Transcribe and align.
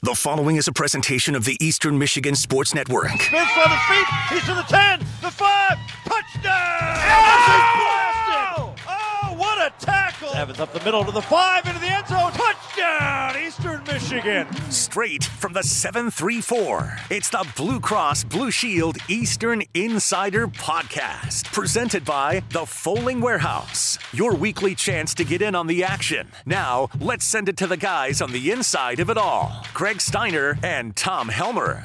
The 0.00 0.14
following 0.14 0.54
is 0.54 0.68
a 0.68 0.72
presentation 0.72 1.34
of 1.34 1.44
the 1.44 1.56
Eastern 1.60 1.98
Michigan 1.98 2.36
Sports 2.36 2.72
Network. 2.72 3.10
Smith 3.20 3.42
on 3.42 3.68
the 3.68 3.76
feet. 3.88 4.06
He's 4.30 4.44
to 4.44 4.54
the 4.54 4.62
10, 4.62 5.00
the 5.22 5.28
5. 5.28 5.78
Touchdown! 6.04 6.52
Oh, 7.10 8.07
Evans 10.38 10.60
up 10.60 10.72
the 10.72 10.78
middle 10.84 11.04
to 11.04 11.10
the 11.10 11.20
5, 11.20 11.66
into 11.66 11.80
the 11.80 11.86
end 11.88 12.06
zone. 12.06 12.30
Touchdown, 12.30 13.34
Eastern 13.44 13.82
Michigan. 13.82 14.46
Straight 14.70 15.24
from 15.24 15.52
the 15.52 15.64
734. 15.64 16.96
It's 17.10 17.28
the 17.28 17.44
Blue 17.56 17.80
Cross 17.80 18.22
Blue 18.22 18.52
Shield 18.52 18.98
Eastern 19.08 19.64
Insider 19.74 20.46
Podcast. 20.46 21.52
Presented 21.52 22.04
by 22.04 22.44
The 22.50 22.64
Fowling 22.64 23.20
Warehouse. 23.20 23.98
Your 24.12 24.32
weekly 24.32 24.76
chance 24.76 25.12
to 25.14 25.24
get 25.24 25.42
in 25.42 25.56
on 25.56 25.66
the 25.66 25.82
action. 25.82 26.28
Now, 26.46 26.88
let's 27.00 27.24
send 27.24 27.48
it 27.48 27.56
to 27.56 27.66
the 27.66 27.76
guys 27.76 28.22
on 28.22 28.30
the 28.30 28.52
inside 28.52 29.00
of 29.00 29.10
it 29.10 29.18
all 29.18 29.66
Greg 29.74 30.00
Steiner 30.00 30.56
and 30.62 30.94
Tom 30.94 31.30
Helmer. 31.30 31.82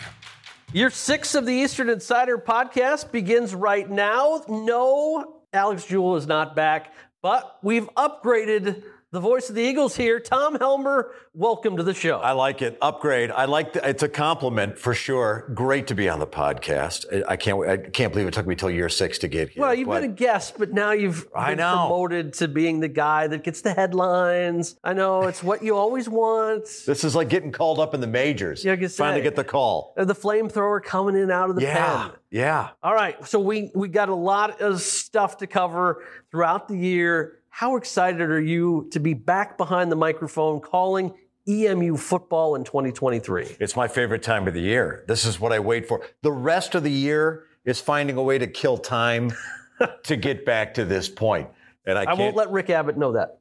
Year 0.71 0.91
six 0.91 1.33
of 1.33 1.47
the 1.47 1.53
Eastern 1.53 1.89
Insider 1.89 2.37
podcast 2.37 3.11
begins 3.11 3.55
right 3.55 3.89
now. 3.89 4.43
No, 4.47 5.41
Alex 5.51 5.85
Jewell 5.85 6.17
is 6.17 6.27
not 6.27 6.55
back, 6.55 6.93
but 7.23 7.57
we've 7.63 7.89
upgraded 7.95 8.83
the 9.13 9.19
voice 9.19 9.47
of 9.47 9.53
the 9.55 9.61
Eagles 9.61 9.95
here. 9.95 10.19
Tom 10.19 10.55
Helmer, 10.57 11.11
welcome 11.35 11.77
to 11.77 11.83
the 11.83 11.93
show. 11.93 12.17
I 12.17 12.31
like 12.31 12.63
it. 12.63 12.79
Upgrade. 12.81 13.29
I 13.29 13.45
like 13.45 13.73
the, 13.73 13.87
it's 13.87 14.01
a 14.01 14.09
compliment 14.09 14.79
for 14.79 14.95
sure. 14.95 15.51
Great 15.53 15.85
to 15.87 15.93
be 15.95 16.09
on 16.09 16.17
the 16.17 16.25
podcast. 16.25 17.05
I, 17.27 17.33
I 17.33 17.37
can't 17.37 17.63
I 17.63 17.77
can't 17.77 18.11
believe 18.11 18.27
it 18.27 18.33
took 18.33 18.47
me 18.47 18.55
till 18.55 18.71
year 18.71 18.89
six 18.89 19.19
to 19.19 19.27
get 19.27 19.49
here. 19.49 19.61
well, 19.61 19.73
you've 19.75 19.87
been 19.87 20.03
a 20.03 20.07
guest, 20.07 20.55
but 20.57 20.71
now 20.73 20.93
you've 20.93 21.27
I 21.35 21.53
know. 21.53 21.85
promoted 21.87 22.33
to 22.35 22.47
being 22.47 22.79
the 22.79 22.87
guy 22.87 23.27
that 23.27 23.43
gets 23.43 23.61
the 23.61 23.71
headlines. 23.75 24.77
I 24.83 24.93
know 24.93 25.23
it's 25.23 25.43
what 25.43 25.63
you 25.63 25.77
always 25.77 26.09
want. 26.09 26.63
this 26.87 27.03
is 27.03 27.15
like 27.15 27.29
getting 27.29 27.51
called 27.51 27.77
up 27.79 27.93
in 27.93 28.01
the 28.01 28.07
majors. 28.07 28.65
Yeah, 28.65 28.71
I 28.71 28.77
guess 28.77 28.97
Finally 28.97 29.21
get 29.21 29.35
the 29.35 29.43
call. 29.43 29.93
Uh, 29.95 30.05
The 30.05 30.15
flamethrower 30.15 30.81
coming 30.83 31.15
in 31.15 31.29
out 31.29 31.51
of 31.51 31.55
the 31.55 31.61
Yeah. 31.61 32.07
pen. 32.07 32.11
Yeah. 32.31 32.69
All 32.81 32.95
right, 32.95 33.23
so 33.27 33.39
we 33.39 33.69
we 33.75 33.89
got 33.89 34.09
a 34.09 34.15
lot 34.15 34.59
of 34.59 34.81
stuff 34.81 35.37
to 35.37 35.45
cover 35.45 36.03
throughout 36.31 36.67
the 36.67 36.75
year. 36.75 37.37
How 37.55 37.75
excited 37.75 38.19
are 38.31 38.41
you 38.41 38.87
to 38.89 38.99
be 38.99 39.13
back 39.13 39.59
behind 39.59 39.91
the 39.91 39.95
microphone 39.95 40.59
calling 40.59 41.13
EMU 41.47 41.97
football 41.97 42.55
in 42.55 42.63
2023? 42.63 43.57
It's 43.59 43.75
my 43.75 43.87
favorite 43.87 44.23
time 44.23 44.47
of 44.47 44.55
the 44.55 44.59
year. 44.59 45.05
This 45.07 45.23
is 45.23 45.39
what 45.39 45.51
I 45.53 45.59
wait 45.59 45.87
for. 45.87 46.03
The 46.23 46.31
rest 46.31 46.73
of 46.73 46.81
the 46.81 46.89
year 46.89 47.43
is 47.63 47.79
finding 47.79 48.17
a 48.17 48.23
way 48.23 48.39
to 48.39 48.47
kill 48.47 48.79
time 48.79 49.33
to 50.03 50.15
get 50.15 50.47
back 50.47 50.73
to 50.73 50.83
this 50.83 51.07
point. 51.07 51.47
And 51.85 51.95
I, 51.95 52.01
I 52.01 52.05
can't, 52.05 52.19
won't 52.19 52.35
let 52.35 52.49
Rick 52.49 52.71
Abbott 52.71 52.97
know 52.97 53.11
that. 53.11 53.37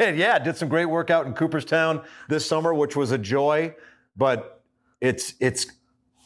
yeah, 0.16 0.40
did 0.40 0.56
some 0.56 0.68
great 0.68 0.86
work 0.86 1.10
out 1.10 1.24
in 1.28 1.32
Cooperstown 1.32 2.02
this 2.28 2.44
summer, 2.44 2.74
which 2.74 2.96
was 2.96 3.12
a 3.12 3.18
joy. 3.18 3.72
But 4.16 4.64
it's 5.00 5.34
it's 5.38 5.68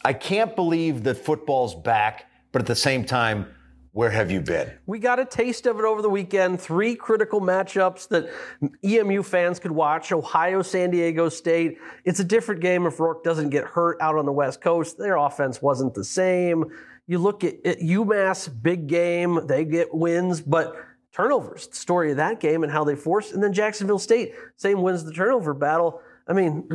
I 0.03 0.13
can't 0.13 0.55
believe 0.55 1.03
that 1.03 1.17
football's 1.17 1.75
back, 1.75 2.25
but 2.51 2.63
at 2.63 2.67
the 2.67 2.75
same 2.75 3.05
time, 3.05 3.53
where 3.93 4.09
have 4.09 4.31
you 4.31 4.41
been? 4.41 4.71
We 4.87 4.97
got 4.97 5.19
a 5.19 5.25
taste 5.25 5.67
of 5.67 5.77
it 5.77 5.85
over 5.85 6.01
the 6.01 6.09
weekend. 6.09 6.59
Three 6.59 6.95
critical 6.95 7.39
matchups 7.39 8.07
that 8.09 8.27
EMU 8.83 9.21
fans 9.21 9.59
could 9.59 9.71
watch 9.71 10.11
Ohio, 10.11 10.63
San 10.63 10.89
Diego 10.89 11.29
State. 11.29 11.77
It's 12.03 12.19
a 12.19 12.23
different 12.23 12.61
game 12.61 12.87
if 12.87 12.99
Rourke 12.99 13.23
doesn't 13.23 13.49
get 13.49 13.65
hurt 13.65 14.01
out 14.01 14.17
on 14.17 14.25
the 14.25 14.31
West 14.31 14.61
Coast. 14.61 14.97
Their 14.97 15.17
offense 15.17 15.61
wasn't 15.61 15.93
the 15.93 16.03
same. 16.03 16.65
You 17.05 17.19
look 17.19 17.43
at, 17.43 17.53
at 17.65 17.79
UMass, 17.81 18.49
big 18.63 18.87
game, 18.87 19.45
they 19.45 19.63
get 19.63 19.93
wins, 19.93 20.41
but 20.41 20.75
turnovers, 21.13 21.67
the 21.67 21.75
story 21.75 22.09
of 22.09 22.17
that 22.17 22.39
game 22.39 22.63
and 22.63 22.71
how 22.71 22.83
they 22.83 22.95
forced. 22.95 23.33
And 23.33 23.43
then 23.43 23.53
Jacksonville 23.53 23.99
State, 23.99 24.33
same 24.55 24.81
wins 24.81 25.03
the 25.03 25.13
turnover 25.13 25.53
battle. 25.53 26.01
I 26.27 26.33
mean, 26.33 26.67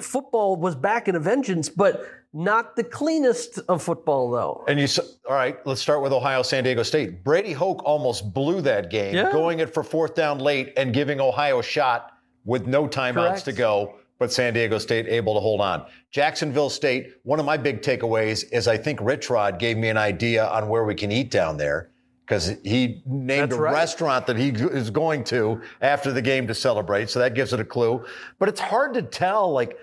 football 0.00 0.56
was 0.56 0.74
back 0.76 1.08
in 1.08 1.16
a 1.16 1.20
vengeance, 1.20 1.68
but 1.68 2.06
not 2.32 2.76
the 2.76 2.84
cleanest 2.84 3.58
of 3.68 3.82
football, 3.82 4.30
though. 4.30 4.64
And 4.68 4.78
you 4.78 4.86
all 5.28 5.34
right? 5.34 5.56
Let's 5.66 5.80
start 5.80 6.02
with 6.02 6.12
Ohio 6.12 6.42
San 6.42 6.64
Diego 6.64 6.82
State. 6.82 7.24
Brady 7.24 7.52
Hoke 7.52 7.82
almost 7.84 8.32
blew 8.32 8.60
that 8.62 8.90
game, 8.90 9.14
Yeah. 9.14 9.30
going 9.32 9.60
it 9.60 9.72
for 9.74 9.82
fourth 9.82 10.14
down 10.14 10.38
late 10.38 10.72
and 10.76 10.94
giving 10.94 11.20
Ohio 11.20 11.58
a 11.58 11.62
shot 11.62 12.12
with 12.44 12.66
no 12.66 12.86
timeouts 12.86 13.14
Correct. 13.14 13.44
to 13.46 13.52
go. 13.52 13.94
But 14.18 14.32
San 14.32 14.54
Diego 14.54 14.78
State 14.78 15.08
able 15.08 15.34
to 15.34 15.40
hold 15.40 15.60
on. 15.60 15.84
Jacksonville 16.12 16.70
State. 16.70 17.14
One 17.24 17.40
of 17.40 17.44
my 17.46 17.56
big 17.56 17.82
takeaways 17.82 18.44
is 18.52 18.68
I 18.68 18.76
think 18.76 19.00
Rich 19.02 19.30
Rod 19.30 19.58
gave 19.58 19.76
me 19.76 19.88
an 19.88 19.96
idea 19.96 20.46
on 20.46 20.68
where 20.68 20.84
we 20.84 20.94
can 20.94 21.10
eat 21.10 21.30
down 21.32 21.56
there 21.56 21.90
because 22.32 22.56
he 22.64 23.02
named 23.04 23.50
That's 23.50 23.58
a 23.58 23.60
right. 23.60 23.74
restaurant 23.74 24.26
that 24.26 24.38
he 24.38 24.48
is 24.48 24.88
going 24.88 25.22
to 25.24 25.60
after 25.82 26.12
the 26.12 26.22
game 26.22 26.46
to 26.46 26.54
celebrate. 26.54 27.10
So 27.10 27.18
that 27.18 27.34
gives 27.34 27.52
it 27.52 27.60
a 27.60 27.64
clue. 27.64 28.06
But 28.38 28.48
it's 28.48 28.58
hard 28.58 28.94
to 28.94 29.02
tell, 29.02 29.52
like 29.52 29.76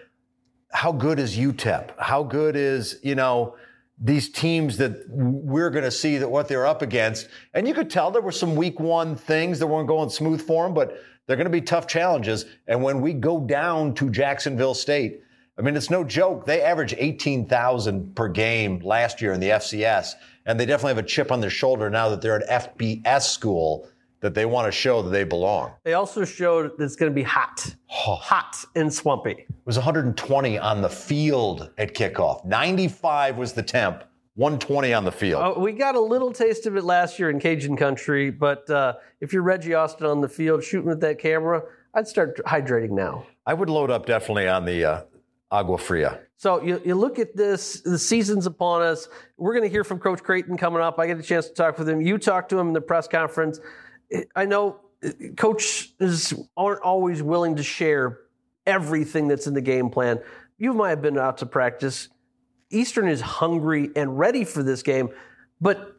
how 0.71 0.91
good 0.91 1.19
is 1.19 1.37
UTEP? 1.37 1.91
How 1.99 2.23
good 2.23 2.55
is, 2.55 2.99
you 3.03 3.13
know, 3.13 3.55
these 3.99 4.31
teams 4.31 4.77
that 4.77 5.05
we're 5.09 5.69
going 5.69 5.83
to 5.83 5.91
see 5.91 6.17
that 6.17 6.27
what 6.27 6.47
they're 6.47 6.65
up 6.65 6.81
against? 6.81 7.27
And 7.53 7.67
you 7.67 7.75
could 7.75 7.91
tell 7.91 8.09
there 8.09 8.19
were 8.19 8.31
some 8.31 8.55
week 8.55 8.79
one 8.79 9.15
things 9.15 9.59
that 9.59 9.67
weren't 9.67 9.87
going 9.87 10.09
smooth 10.09 10.41
for 10.41 10.65
them, 10.65 10.73
but 10.73 10.97
they're 11.27 11.37
going 11.37 11.45
to 11.45 11.51
be 11.51 11.61
tough 11.61 11.85
challenges. 11.85 12.45
And 12.67 12.81
when 12.81 12.99
we 12.99 13.13
go 13.13 13.41
down 13.41 13.93
to 13.93 14.09
Jacksonville 14.09 14.73
State, 14.73 15.21
I 15.59 15.61
mean, 15.61 15.75
it's 15.75 15.91
no 15.91 16.03
joke. 16.03 16.45
They 16.47 16.63
averaged 16.63 16.95
18,000 16.97 18.15
per 18.15 18.27
game 18.29 18.79
last 18.79 19.21
year 19.21 19.33
in 19.33 19.39
the 19.39 19.49
FCS, 19.49 20.13
and 20.49 20.59
they 20.59 20.65
definitely 20.65 20.95
have 20.95 21.05
a 21.05 21.07
chip 21.07 21.31
on 21.31 21.41
their 21.41 21.51
shoulder 21.51 21.91
now 21.91 22.09
that 22.09 22.21
they're 22.23 22.37
an 22.37 22.43
FBS 22.49 23.21
school 23.21 23.87
that 24.21 24.33
they 24.33 24.47
want 24.47 24.65
to 24.65 24.71
show 24.71 25.03
that 25.03 25.11
they 25.11 25.23
belong. 25.23 25.71
They 25.83 25.93
also 25.93 26.25
showed 26.25 26.75
that 26.75 26.83
it's 26.83 26.95
going 26.95 27.11
to 27.11 27.15
be 27.15 27.21
hot, 27.21 27.75
hot 27.85 28.65
and 28.75 28.91
swampy. 28.91 29.31
It 29.31 29.47
was 29.65 29.77
120 29.77 30.57
on 30.57 30.81
the 30.81 30.89
field 30.89 31.69
at 31.77 31.93
kickoff. 31.93 32.43
95 32.45 33.37
was 33.37 33.53
the 33.53 33.61
temp. 33.61 34.03
120 34.35 34.93
on 34.93 35.05
the 35.05 35.11
field. 35.11 35.57
Uh, 35.57 35.59
we 35.59 35.71
got 35.71 35.95
a 35.95 35.99
little 35.99 36.31
taste 36.31 36.65
of 36.65 36.75
it 36.77 36.83
last 36.83 37.19
year 37.19 37.29
in 37.29 37.39
Cajun 37.39 37.75
country, 37.75 38.31
but 38.31 38.67
uh, 38.69 38.93
if 39.21 39.33
you're 39.33 39.43
Reggie 39.43 39.75
Austin 39.75 40.07
on 40.07 40.21
the 40.21 40.29
field 40.29 40.63
shooting 40.63 40.87
with 40.87 41.01
that 41.01 41.19
camera, 41.19 41.61
I'd 41.93 42.07
start 42.07 42.39
hydrating 42.47 42.91
now. 42.91 43.27
I 43.45 43.53
would 43.53 43.69
load 43.69 43.91
up 43.91 44.05
definitely 44.05 44.47
on 44.47 44.65
the 44.65 44.85
uh, 44.85 45.01
Agua 45.51 45.77
Fria. 45.77 46.19
So 46.37 46.61
you, 46.61 46.81
you 46.85 46.95
look 46.95 47.19
at 47.19 47.35
this, 47.35 47.81
the 47.81 47.97
season's 47.99 48.45
upon 48.45 48.81
us. 48.81 49.07
We're 49.37 49.53
going 49.53 49.63
to 49.63 49.69
hear 49.69 49.83
from 49.83 49.99
Coach 49.99 50.23
Creighton 50.23 50.57
coming 50.57 50.81
up. 50.81 50.99
I 50.99 51.07
get 51.07 51.19
a 51.19 51.23
chance 51.23 51.47
to 51.47 51.53
talk 51.53 51.77
with 51.77 51.89
him. 51.89 52.01
You 52.01 52.17
talked 52.17 52.49
to 52.49 52.59
him 52.59 52.67
in 52.67 52.73
the 52.73 52.81
press 52.81 53.07
conference. 53.07 53.59
I 54.35 54.45
know 54.45 54.79
coaches 55.37 56.33
aren't 56.55 56.81
always 56.81 57.23
willing 57.23 57.55
to 57.55 57.63
share 57.63 58.19
everything 58.65 59.27
that's 59.27 59.47
in 59.47 59.53
the 59.53 59.61
game 59.61 59.89
plan. 59.89 60.19
You 60.57 60.73
might 60.73 60.89
have 60.89 61.01
been 61.01 61.17
out 61.17 61.39
to 61.39 61.45
practice. 61.45 62.09
Eastern 62.69 63.07
is 63.07 63.21
hungry 63.21 63.89
and 63.95 64.19
ready 64.19 64.43
for 64.43 64.61
this 64.61 64.83
game, 64.83 65.09
but 65.59 65.95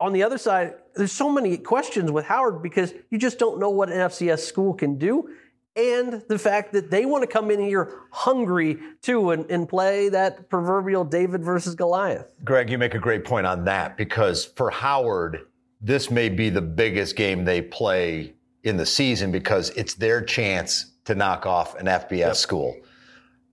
on 0.00 0.12
the 0.12 0.22
other 0.22 0.38
side, 0.38 0.74
there's 0.94 1.12
so 1.12 1.30
many 1.30 1.56
questions 1.56 2.10
with 2.10 2.24
Howard 2.26 2.62
because 2.62 2.92
you 3.10 3.18
just 3.18 3.38
don't 3.38 3.58
know 3.58 3.70
what 3.70 3.88
an 3.90 3.98
FCS 3.98 4.40
school 4.40 4.74
can 4.74 4.96
do. 4.96 5.30
And 5.78 6.24
the 6.26 6.40
fact 6.40 6.72
that 6.72 6.90
they 6.90 7.06
want 7.06 7.22
to 7.22 7.28
come 7.28 7.52
in 7.52 7.60
here 7.60 8.00
hungry 8.10 8.78
too 9.00 9.30
and, 9.30 9.48
and 9.48 9.68
play 9.68 10.08
that 10.08 10.50
proverbial 10.50 11.04
David 11.04 11.44
versus 11.44 11.76
Goliath. 11.76 12.26
Greg, 12.44 12.68
you 12.68 12.78
make 12.78 12.96
a 12.96 12.98
great 12.98 13.24
point 13.24 13.46
on 13.46 13.64
that 13.66 13.96
because 13.96 14.44
for 14.44 14.70
Howard, 14.70 15.46
this 15.80 16.10
may 16.10 16.28
be 16.28 16.50
the 16.50 16.60
biggest 16.60 17.14
game 17.14 17.44
they 17.44 17.62
play 17.62 18.34
in 18.64 18.76
the 18.76 18.84
season 18.84 19.30
because 19.30 19.70
it's 19.70 19.94
their 19.94 20.20
chance 20.20 20.90
to 21.04 21.14
knock 21.14 21.46
off 21.46 21.76
an 21.76 21.86
FBS 21.86 22.36
school. 22.36 22.76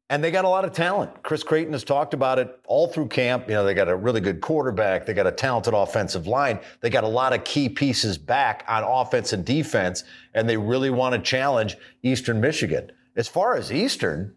And 0.09 0.23
they 0.23 0.29
got 0.29 0.45
a 0.45 0.49
lot 0.49 0.65
of 0.65 0.71
talent. 0.71 1.23
Chris 1.23 1.41
Creighton 1.41 1.73
has 1.73 1.83
talked 1.83 2.13
about 2.13 2.37
it 2.37 2.59
all 2.67 2.87
through 2.87 3.07
camp. 3.07 3.47
You 3.47 3.55
know, 3.55 3.63
they 3.63 3.73
got 3.73 3.89
a 3.89 3.95
really 3.95 4.21
good 4.21 4.39
quarterback. 4.39 5.07
They 5.07 5.15
got 5.15 5.25
a 5.25 5.31
talented 5.31 5.73
offensive 5.73 6.27
line. 6.27 6.59
They 6.81 6.91
got 6.91 7.03
a 7.03 7.07
lot 7.07 7.33
of 7.33 7.43
key 7.43 7.69
pieces 7.69 8.15
back 8.15 8.63
on 8.67 8.83
offense 8.83 9.33
and 9.33 9.43
defense, 9.43 10.03
and 10.35 10.47
they 10.47 10.57
really 10.57 10.91
want 10.91 11.15
to 11.15 11.21
challenge 11.21 11.75
Eastern 12.03 12.39
Michigan. 12.39 12.91
As 13.15 13.27
far 13.27 13.55
as 13.55 13.71
Eastern, 13.71 14.35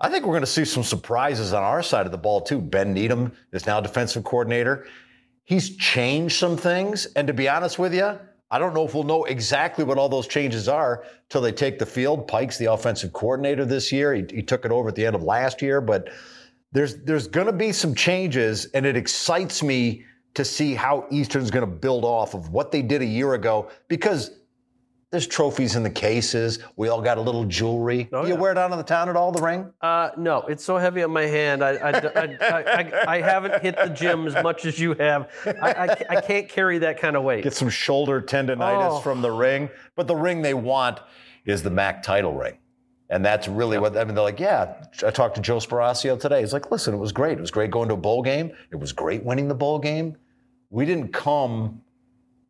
I 0.00 0.08
think 0.08 0.24
we're 0.24 0.32
going 0.32 0.42
to 0.42 0.46
see 0.46 0.64
some 0.64 0.84
surprises 0.84 1.52
on 1.52 1.64
our 1.64 1.82
side 1.82 2.06
of 2.06 2.12
the 2.12 2.18
ball, 2.18 2.40
too. 2.40 2.60
Ben 2.60 2.94
Needham 2.94 3.32
is 3.52 3.66
now 3.66 3.80
defensive 3.80 4.22
coordinator. 4.22 4.86
He's 5.42 5.76
changed 5.76 6.36
some 6.36 6.56
things. 6.56 7.06
And 7.16 7.26
to 7.26 7.32
be 7.32 7.48
honest 7.48 7.76
with 7.76 7.92
you, 7.92 8.16
I 8.50 8.58
don't 8.58 8.74
know 8.74 8.86
if 8.86 8.94
we'll 8.94 9.04
know 9.04 9.24
exactly 9.24 9.84
what 9.84 9.98
all 9.98 10.08
those 10.08 10.26
changes 10.26 10.68
are 10.68 11.04
till 11.28 11.42
they 11.42 11.52
take 11.52 11.78
the 11.78 11.86
field. 11.86 12.26
Pike's 12.26 12.56
the 12.56 12.66
offensive 12.66 13.12
coordinator 13.12 13.64
this 13.64 13.92
year. 13.92 14.14
He, 14.14 14.24
he 14.30 14.42
took 14.42 14.64
it 14.64 14.72
over 14.72 14.88
at 14.88 14.94
the 14.94 15.04
end 15.04 15.14
of 15.14 15.22
last 15.22 15.60
year, 15.60 15.80
but 15.80 16.08
there's 16.72 16.96
there's 17.02 17.28
going 17.28 17.46
to 17.46 17.52
be 17.52 17.72
some 17.72 17.94
changes, 17.94 18.66
and 18.66 18.86
it 18.86 18.96
excites 18.96 19.62
me 19.62 20.04
to 20.34 20.44
see 20.44 20.74
how 20.74 21.06
Eastern's 21.10 21.50
going 21.50 21.68
to 21.68 21.70
build 21.70 22.04
off 22.04 22.34
of 22.34 22.50
what 22.50 22.70
they 22.70 22.82
did 22.82 23.02
a 23.02 23.06
year 23.06 23.34
ago 23.34 23.70
because 23.88 24.38
there's 25.10 25.26
trophies 25.26 25.74
in 25.74 25.82
the 25.82 25.90
cases. 25.90 26.58
We 26.76 26.88
all 26.88 27.00
got 27.00 27.16
a 27.16 27.20
little 27.20 27.44
jewelry. 27.44 28.08
Oh, 28.12 28.22
Do 28.22 28.28
you 28.28 28.34
yeah. 28.34 28.40
wear 28.40 28.52
it 28.52 28.58
out 28.58 28.70
on 28.72 28.76
the 28.78 28.84
town 28.84 29.08
at 29.08 29.16
all, 29.16 29.32
the 29.32 29.40
ring? 29.40 29.72
Uh, 29.80 30.10
no, 30.18 30.42
it's 30.42 30.62
so 30.62 30.76
heavy 30.76 31.02
on 31.02 31.10
my 31.10 31.24
hand. 31.24 31.64
I, 31.64 31.70
I, 31.76 31.90
I, 31.90 32.36
I, 32.40 33.04
I 33.16 33.20
haven't 33.22 33.62
hit 33.62 33.76
the 33.76 33.88
gym 33.88 34.26
as 34.26 34.34
much 34.42 34.66
as 34.66 34.78
you 34.78 34.92
have. 34.94 35.30
I, 35.46 35.72
I, 36.10 36.16
I 36.16 36.20
can't 36.20 36.46
carry 36.48 36.78
that 36.78 37.00
kind 37.00 37.16
of 37.16 37.22
weight. 37.22 37.42
Get 37.44 37.54
some 37.54 37.70
shoulder 37.70 38.20
tendonitis 38.20 38.98
Oh. 38.98 39.00
from 39.00 39.22
the 39.22 39.30
ring. 39.30 39.70
But 39.96 40.08
the 40.08 40.16
ring 40.16 40.42
they 40.42 40.54
want 40.54 41.00
is 41.46 41.62
the 41.62 41.70
MAC 41.70 42.02
title 42.02 42.34
ring. 42.34 42.58
And 43.10 43.24
that's 43.24 43.48
really 43.48 43.78
what 43.78 43.96
I 43.96 44.04
mean. 44.04 44.14
They're 44.14 44.22
like, 44.22 44.38
yeah. 44.38 44.74
I 45.06 45.10
talked 45.10 45.36
to 45.36 45.40
Joe 45.40 45.56
Sparacio 45.56 46.20
today. 46.20 46.40
He's 46.40 46.52
like, 46.52 46.70
listen, 46.70 46.92
it 46.92 46.98
was 46.98 47.10
great. 47.12 47.38
It 47.38 47.40
was 47.40 47.50
great 47.50 47.70
going 47.70 47.88
to 47.88 47.94
a 47.94 47.96
bowl 47.96 48.22
game. 48.22 48.52
It 48.70 48.76
was 48.76 48.92
great 48.92 49.24
winning 49.24 49.48
the 49.48 49.54
bowl 49.54 49.78
game. 49.78 50.18
We 50.68 50.84
didn't 50.84 51.14
come 51.14 51.80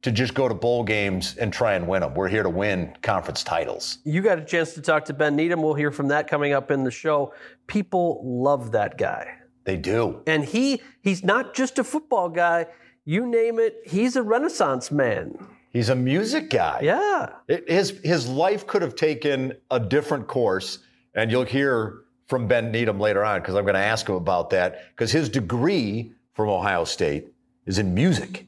to 0.02 0.12
just 0.12 0.34
go 0.34 0.48
to 0.48 0.54
bowl 0.54 0.84
games 0.84 1.36
and 1.36 1.52
try 1.52 1.74
and 1.74 1.86
win 1.86 2.02
them. 2.02 2.14
We're 2.14 2.28
here 2.28 2.42
to 2.42 2.50
win 2.50 2.94
conference 3.02 3.42
titles. 3.42 3.98
You 4.04 4.22
got 4.22 4.38
a 4.38 4.44
chance 4.44 4.74
to 4.74 4.80
talk 4.80 5.04
to 5.06 5.14
Ben 5.14 5.34
Needham. 5.34 5.62
We'll 5.62 5.74
hear 5.74 5.90
from 5.90 6.08
that 6.08 6.28
coming 6.28 6.52
up 6.52 6.70
in 6.70 6.84
the 6.84 6.90
show. 6.90 7.34
People 7.66 8.22
love 8.24 8.72
that 8.72 8.96
guy. 8.96 9.34
They 9.64 9.76
do. 9.76 10.22
And 10.26 10.44
he 10.44 10.80
he's 11.02 11.22
not 11.22 11.54
just 11.54 11.78
a 11.78 11.84
football 11.84 12.28
guy. 12.28 12.66
You 13.04 13.26
name 13.26 13.58
it, 13.58 13.76
he's 13.84 14.16
a 14.16 14.22
renaissance 14.22 14.90
man. 14.90 15.46
He's 15.70 15.90
a 15.90 15.94
music 15.94 16.50
guy. 16.50 16.80
Yeah. 16.82 17.30
It, 17.48 17.68
his 17.68 18.00
his 18.02 18.28
life 18.28 18.66
could 18.66 18.82
have 18.82 18.94
taken 18.94 19.52
a 19.70 19.78
different 19.78 20.26
course, 20.26 20.78
and 21.14 21.30
you'll 21.30 21.44
hear 21.44 22.04
from 22.26 22.46
Ben 22.46 22.70
Needham 22.70 22.98
later 22.98 23.24
on 23.24 23.40
because 23.40 23.56
I'm 23.56 23.64
going 23.64 23.74
to 23.74 23.80
ask 23.80 24.08
him 24.08 24.14
about 24.14 24.50
that 24.50 24.88
because 24.90 25.10
his 25.10 25.28
degree 25.28 26.12
from 26.34 26.48
Ohio 26.48 26.84
State 26.84 27.28
is 27.66 27.78
in 27.78 27.94
music. 27.94 28.47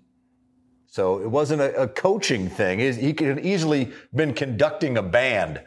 So 0.91 1.21
it 1.21 1.31
wasn't 1.31 1.63
a, 1.63 1.83
a 1.83 1.89
coaching 1.89 2.49
thing. 2.49 2.81
He, 2.81 2.93
he 2.93 3.13
could 3.13 3.29
have 3.29 3.47
easily 3.47 3.93
been 4.13 4.35
conducting 4.35 4.99
a 4.99 5.03
band. 5.03 5.63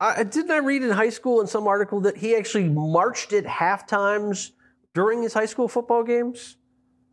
I, 0.00 0.24
didn't 0.24 0.50
I 0.50 0.56
read 0.56 0.82
in 0.82 0.90
high 0.90 1.10
school 1.10 1.42
in 1.42 1.46
some 1.46 1.68
article 1.68 2.00
that 2.00 2.16
he 2.16 2.34
actually 2.34 2.68
marched 2.68 3.34
at 3.34 3.46
half 3.46 3.86
times 3.86 4.52
during 4.94 5.22
his 5.22 5.34
high 5.34 5.46
school 5.46 5.68
football 5.68 6.02
games? 6.02 6.56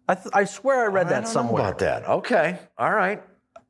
I, 0.08 0.16
th- 0.16 0.30
I 0.34 0.46
swear 0.46 0.86
I 0.86 0.88
read 0.88 1.08
I 1.08 1.10
that 1.10 1.28
somewhere. 1.28 1.62
About 1.62 1.80
that. 1.80 2.08
Okay. 2.08 2.58
All 2.78 2.94
right. 2.94 3.22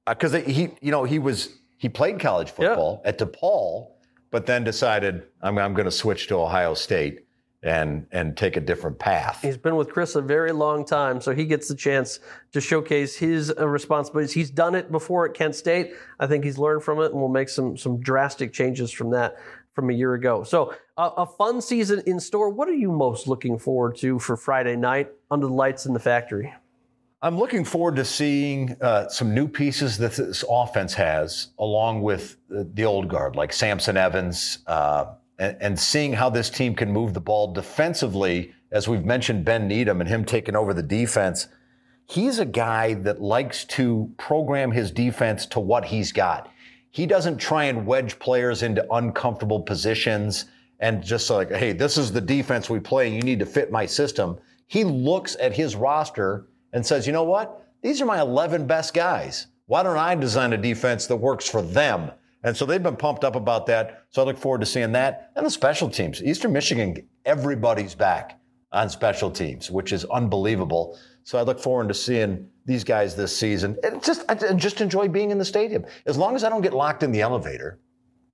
Uh, 0.07 0.13
because 0.13 0.33
he, 0.45 0.69
you 0.81 0.91
know, 0.91 1.03
he 1.03 1.19
was 1.19 1.49
he 1.77 1.89
played 1.89 2.19
college 2.19 2.51
football 2.51 3.01
at 3.03 3.17
DePaul, 3.17 3.91
but 4.29 4.45
then 4.45 4.63
decided 4.63 5.23
I'm, 5.41 5.57
I'm 5.57 5.73
going 5.73 5.85
to 5.85 5.91
switch 5.91 6.27
to 6.27 6.35
Ohio 6.35 6.75
State 6.75 7.25
and 7.61 8.07
and 8.11 8.37
take 8.37 8.55
a 8.55 8.61
different 8.61 8.99
path. 8.99 9.39
He's 9.41 9.57
been 9.57 9.75
with 9.75 9.89
Chris 9.89 10.15
a 10.15 10.21
very 10.21 10.51
long 10.51 10.85
time, 10.85 11.19
so 11.21 11.33
he 11.33 11.45
gets 11.45 11.67
the 11.67 11.75
chance 11.75 12.19
to 12.53 12.61
showcase 12.61 13.15
his 13.15 13.53
uh, 13.57 13.67
responsibilities. 13.67 14.33
He's 14.33 14.49
done 14.49 14.75
it 14.75 14.91
before 14.91 15.27
at 15.27 15.33
Kent 15.33 15.55
State. 15.55 15.93
I 16.19 16.27
think 16.27 16.43
he's 16.43 16.57
learned 16.57 16.83
from 16.83 16.99
it, 16.99 17.11
and 17.11 17.15
will 17.15 17.27
make 17.27 17.49
some 17.49 17.75
some 17.77 17.99
drastic 17.99 18.53
changes 18.53 18.91
from 18.91 19.11
that 19.11 19.35
from 19.73 19.89
a 19.89 19.93
year 19.93 20.13
ago. 20.13 20.43
So 20.43 20.73
uh, 20.97 21.11
a 21.17 21.25
fun 21.25 21.61
season 21.61 22.01
in 22.05 22.19
store. 22.19 22.49
What 22.49 22.67
are 22.69 22.73
you 22.73 22.91
most 22.91 23.27
looking 23.27 23.57
forward 23.57 23.97
to 23.97 24.19
for 24.19 24.35
Friday 24.37 24.75
night 24.75 25.09
under 25.29 25.47
the 25.47 25.53
lights 25.53 25.85
in 25.85 25.93
the 25.93 25.99
factory? 25.99 26.53
I'm 27.21 27.37
looking 27.37 27.65
forward 27.65 27.97
to 27.97 28.05
seeing 28.05 28.77
uh, 28.81 29.09
some 29.09 29.33
new 29.33 29.49
pieces 29.49 29.97
that 29.97 30.13
this 30.13 30.45
offense 30.49 30.93
has, 30.93 31.49
along 31.59 32.01
with 32.01 32.37
the, 32.47 32.69
the 32.73 32.85
old 32.85 33.09
guard 33.09 33.35
like 33.35 33.51
Samson 33.51 33.97
Evans, 33.97 34.59
uh, 34.67 35.15
and, 35.39 35.57
and, 35.59 35.79
seeing 35.79 36.13
how 36.13 36.29
this 36.29 36.49
team 36.49 36.75
can 36.75 36.91
move 36.91 37.13
the 37.13 37.21
ball 37.21 37.53
defensively. 37.53 38.53
As 38.71 38.87
we've 38.87 39.05
mentioned, 39.05 39.45
Ben 39.45 39.67
Needham 39.67 40.01
and 40.01 40.09
him 40.09 40.25
taking 40.25 40.55
over 40.55 40.73
the 40.73 40.83
defense. 40.83 41.47
He's 42.05 42.39
a 42.39 42.45
guy 42.45 42.95
that 42.95 43.21
likes 43.21 43.65
to 43.65 44.11
program 44.17 44.71
his 44.71 44.91
defense 44.91 45.45
to 45.47 45.59
what 45.59 45.85
he's 45.85 46.11
got. 46.11 46.51
He 46.91 47.05
doesn't 47.05 47.37
try 47.37 47.65
and 47.65 47.85
wedge 47.85 48.19
players 48.19 48.63
into 48.63 48.85
uncomfortable 48.91 49.61
positions 49.61 50.45
and 50.79 51.03
just 51.03 51.29
like, 51.29 51.51
hey, 51.51 51.71
this 51.71 51.97
is 51.97 52.11
the 52.11 52.21
defense 52.21 52.69
we 52.69 52.79
play. 52.79 53.07
And 53.07 53.15
you 53.15 53.21
need 53.21 53.39
to 53.39 53.45
fit 53.45 53.71
my 53.71 53.85
system. 53.85 54.37
He 54.67 54.83
looks 54.83 55.35
at 55.39 55.55
his 55.55 55.75
roster 55.75 56.47
and 56.73 56.85
says, 56.85 57.05
you 57.05 57.13
know 57.13 57.23
what? 57.23 57.67
These 57.81 58.01
are 58.01 58.05
my 58.05 58.19
11 58.19 58.67
best 58.67 58.93
guys. 58.93 59.47
Why 59.67 59.83
don't 59.83 59.97
I 59.97 60.15
design 60.15 60.53
a 60.53 60.57
defense 60.57 61.07
that 61.07 61.17
works 61.17 61.47
for 61.47 61.61
them? 61.61 62.11
And 62.43 62.55
so 62.55 62.65
they've 62.65 62.81
been 62.81 62.95
pumped 62.95 63.23
up 63.23 63.35
about 63.35 63.65
that. 63.65 64.05
So 64.11 64.21
I 64.21 64.25
look 64.25 64.37
forward 64.37 64.61
to 64.61 64.65
seeing 64.65 64.91
that. 64.93 65.31
And 65.35 65.45
the 65.45 65.51
special 65.51 65.89
teams. 65.89 66.23
Eastern 66.23 66.53
Michigan, 66.53 66.95
everybody's 67.25 67.95
back 67.95 68.39
on 68.71 68.89
special 68.89 69.29
teams, 69.29 69.69
which 69.69 69.91
is 69.91 70.05
unbelievable. 70.05 70.97
So 71.23 71.37
I 71.37 71.41
look 71.41 71.59
forward 71.59 71.89
to 71.89 71.93
seeing 71.93 72.47
these 72.65 72.83
guys 72.83 73.15
this 73.15 73.35
season. 73.35 73.77
And 73.83 74.01
just, 74.01 74.23
I 74.29 74.35
just 74.53 74.79
enjoy 74.79 75.07
being 75.07 75.31
in 75.31 75.37
the 75.37 75.45
stadium. 75.45 75.85
As 76.05 76.17
long 76.17 76.35
as 76.35 76.43
I 76.43 76.49
don't 76.49 76.61
get 76.61 76.73
locked 76.73 77.03
in 77.03 77.11
the 77.11 77.21
elevator, 77.21 77.79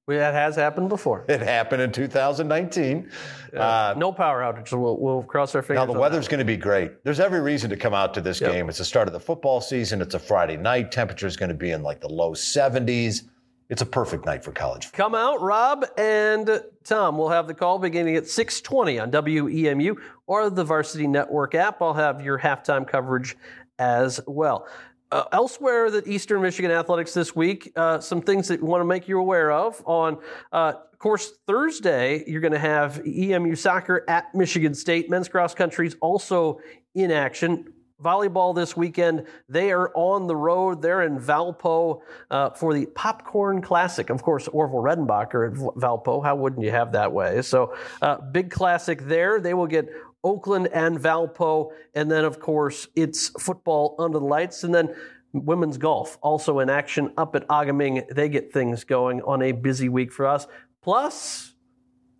well, 0.08 0.20
that 0.20 0.36
has 0.36 0.56
happened 0.56 0.90
before. 0.90 1.26
It 1.30 1.42
happened 1.42 1.82
in 1.82 1.92
2019. 1.92 3.10
Uh, 3.54 3.60
uh, 3.60 3.94
no 3.98 4.12
power 4.12 4.42
outage, 4.42 4.72
we'll, 4.72 4.98
we'll 5.00 5.24
cross 5.24 5.56
our 5.56 5.64
fingers. 5.64 5.88
Now, 5.88 5.92
the 5.92 6.00
weather's 6.00 6.28
going 6.28 6.40
to 6.40 6.46
be 6.46 6.58
great. 6.58 7.04
There's 7.04 7.20
every 7.20 7.42
reason 7.42 7.72
to 7.72 7.78
come 7.78 7.96
out 7.96 8.14
to 8.14 8.22
this 8.22 8.40
yep. 8.40 8.52
game. 8.52 8.70
It's 8.70 8.78
the 8.78 8.86
start 8.86 9.08
of 9.08 9.14
the 9.14 9.20
football 9.20 9.62
season. 9.62 10.02
It's 10.02 10.14
a 10.14 10.20
Friday 10.20 10.58
night. 10.58 10.92
Temperature 10.92 11.26
is 11.26 11.36
going 11.36 11.50
to 11.50 11.56
be 11.56 11.72
in 11.72 11.82
like 11.82 12.02
the 12.02 12.10
low 12.10 12.34
70s. 12.34 13.24
It's 13.68 13.82
a 13.82 13.86
perfect 13.86 14.26
night 14.26 14.44
for 14.44 14.52
college. 14.52 14.92
Come 14.92 15.16
out, 15.16 15.42
Rob 15.42 15.86
and 15.98 16.62
Tom. 16.84 17.18
We'll 17.18 17.30
have 17.30 17.48
the 17.48 17.54
call 17.56 17.80
beginning 17.80 18.16
at 18.16 18.28
6:20 18.28 19.00
on 19.00 19.12
WEMU 19.12 19.98
or 20.28 20.50
the 20.52 20.64
Varsity 20.64 21.08
Network 21.08 21.56
app. 21.56 21.82
I'll 21.82 21.96
have 21.96 22.22
your 22.22 22.38
halftime 22.38 22.88
coverage 22.88 23.36
as 23.80 24.20
well. 24.28 24.68
Uh, 25.12 25.24
elsewhere 25.32 25.90
that 25.92 26.08
Eastern 26.08 26.42
Michigan 26.42 26.72
Athletics 26.72 27.14
this 27.14 27.36
week, 27.36 27.72
uh, 27.76 28.00
some 28.00 28.22
things 28.22 28.48
that 28.50 28.62
we 28.62 28.68
want 28.68 28.82
to 28.82 28.86
make 28.86 29.08
you 29.08 29.20
aware 29.20 29.52
of. 29.52 29.82
On, 29.86 30.18
uh, 30.52 30.74
of 30.92 31.00
course, 31.00 31.34
Thursday, 31.48 32.24
you're 32.28 32.42
going 32.42 32.54
to 32.54 32.60
have 32.60 33.02
EMU 33.06 33.56
soccer 33.56 34.04
at 34.08 34.34
Michigan 34.36 34.74
State. 34.74 35.10
Men's 35.10 35.30
cross 35.30 35.56
country 35.56 35.88
is 35.88 35.96
also 36.02 36.60
in 36.94 37.12
action. 37.12 37.72
Volleyball 38.04 38.54
this 38.54 38.76
weekend, 38.76 39.26
they 39.48 39.72
are 39.72 39.90
on 39.96 40.28
the 40.28 40.36
road. 40.36 40.82
They're 40.82 41.04
in 41.04 41.18
Valpo 41.18 42.02
uh, 42.30 42.50
for 42.50 42.74
the 42.74 42.88
Popcorn 42.88 43.62
Classic. 43.62 44.10
Of 44.10 44.22
course, 44.22 44.48
Orville 44.50 44.82
Redenbacher 44.82 45.52
at 45.52 45.58
Valpo. 45.78 46.24
How 46.24 46.36
wouldn't 46.36 46.62
you 46.62 46.72
have 46.72 46.92
that 46.92 47.14
way? 47.14 47.42
So, 47.42 47.74
uh, 48.02 48.18
big 48.18 48.52
classic 48.52 49.04
there. 49.04 49.40
They 49.40 49.54
will 49.54 49.68
get 49.68 49.88
Oakland 50.26 50.68
and 50.74 51.00
Valpo. 51.00 51.72
And 51.94 52.12
then, 52.12 52.26
of 52.26 52.40
course, 52.40 52.88
it's 52.96 53.30
football 53.30 53.96
under 53.98 54.20
the 54.20 54.26
lights. 54.26 54.66
And 54.66 54.76
then 54.76 54.94
women's 55.32 55.78
golf 55.78 56.18
also 56.22 56.60
in 56.60 56.70
action 56.70 57.14
up 57.18 57.36
at 57.36 57.48
Agaming. 57.48 58.14
They 58.14 58.28
get 58.28 58.52
things 58.52 58.84
going 58.84 59.22
on 59.22 59.42
a 59.42 59.54
busy 59.54 59.88
week 59.88 60.12
for 60.12 60.26
us. 60.26 60.48
Plus, 60.82 61.54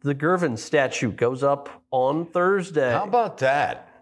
the 0.02 0.16
Gervin 0.16 0.58
statue 0.58 1.12
goes 1.12 1.44
up 1.44 1.84
on 1.92 2.28
Thursday. 2.28 2.92
How 2.92 3.06
about 3.06 3.40
that? 3.40 3.95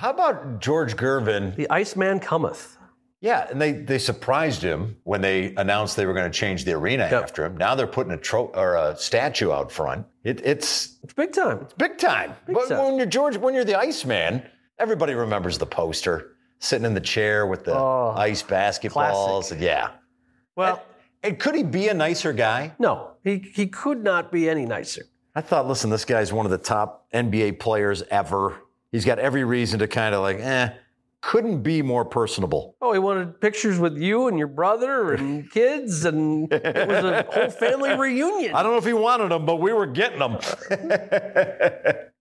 How 0.00 0.08
about 0.08 0.60
George 0.60 0.96
Gervin? 0.96 1.54
The 1.56 1.68
Iceman 1.68 2.20
cometh. 2.20 2.78
Yeah, 3.20 3.46
and 3.50 3.60
they, 3.60 3.72
they 3.72 3.98
surprised 3.98 4.62
him 4.62 4.96
when 5.04 5.20
they 5.20 5.54
announced 5.56 5.94
they 5.94 6.06
were 6.06 6.14
going 6.14 6.32
to 6.32 6.38
change 6.38 6.64
the 6.64 6.72
arena 6.72 7.06
yep. 7.10 7.22
after 7.22 7.44
him. 7.44 7.58
Now 7.58 7.74
they're 7.74 7.86
putting 7.86 8.10
a 8.14 8.16
tro- 8.16 8.50
or 8.54 8.76
a 8.76 8.96
statue 8.96 9.52
out 9.52 9.70
front. 9.70 10.06
It, 10.24 10.40
it's 10.42 10.96
it's 11.02 11.12
big 11.12 11.32
time. 11.32 11.58
It's 11.60 11.74
big 11.74 11.98
time. 11.98 12.32
Big 12.46 12.54
but 12.54 12.68
time. 12.70 12.78
when 12.82 12.96
you're 12.96 13.04
George, 13.04 13.36
when 13.36 13.52
you're 13.52 13.64
the 13.64 13.78
Iceman, 13.78 14.42
everybody 14.78 15.12
remembers 15.12 15.58
the 15.58 15.66
poster 15.66 16.36
sitting 16.60 16.86
in 16.86 16.94
the 16.94 17.00
chair 17.00 17.46
with 17.46 17.66
the 17.66 17.74
oh, 17.74 18.14
ice 18.16 18.42
basketballs. 18.42 19.60
Yeah. 19.60 19.90
Well, 20.56 20.82
and, 21.22 21.34
and 21.34 21.38
could 21.38 21.54
he 21.54 21.62
be 21.62 21.88
a 21.88 21.94
nicer 21.94 22.32
guy? 22.32 22.72
No, 22.78 23.16
he 23.22 23.36
he 23.54 23.66
could 23.66 24.02
not 24.02 24.32
be 24.32 24.48
any 24.48 24.64
nicer. 24.64 25.02
I 25.34 25.42
thought, 25.42 25.68
listen, 25.68 25.90
this 25.90 26.06
guy's 26.06 26.32
one 26.32 26.46
of 26.46 26.50
the 26.50 26.58
top 26.58 27.06
NBA 27.12 27.60
players 27.60 28.02
ever. 28.10 28.62
He's 28.92 29.04
got 29.04 29.18
every 29.18 29.44
reason 29.44 29.78
to 29.80 29.88
kind 29.88 30.14
of 30.14 30.22
like, 30.22 30.38
eh 30.40 30.70
couldn't 31.20 31.62
be 31.62 31.82
more 31.82 32.04
personable. 32.04 32.76
Oh, 32.80 32.92
he 32.92 32.98
wanted 32.98 33.40
pictures 33.40 33.78
with 33.78 33.96
you 33.98 34.28
and 34.28 34.38
your 34.38 34.48
brother 34.48 35.12
and 35.12 35.50
kids, 35.52 36.04
and 36.04 36.50
it 36.52 36.88
was 36.88 37.04
a 37.04 37.26
whole 37.30 37.50
family 37.50 37.96
reunion. 37.96 38.54
I 38.54 38.62
don't 38.62 38.72
know 38.72 38.78
if 38.78 38.86
he 38.86 38.92
wanted 38.92 39.30
them, 39.30 39.44
but 39.44 39.56
we 39.56 39.72
were 39.72 39.86
getting 39.86 40.18
them. 40.18 40.38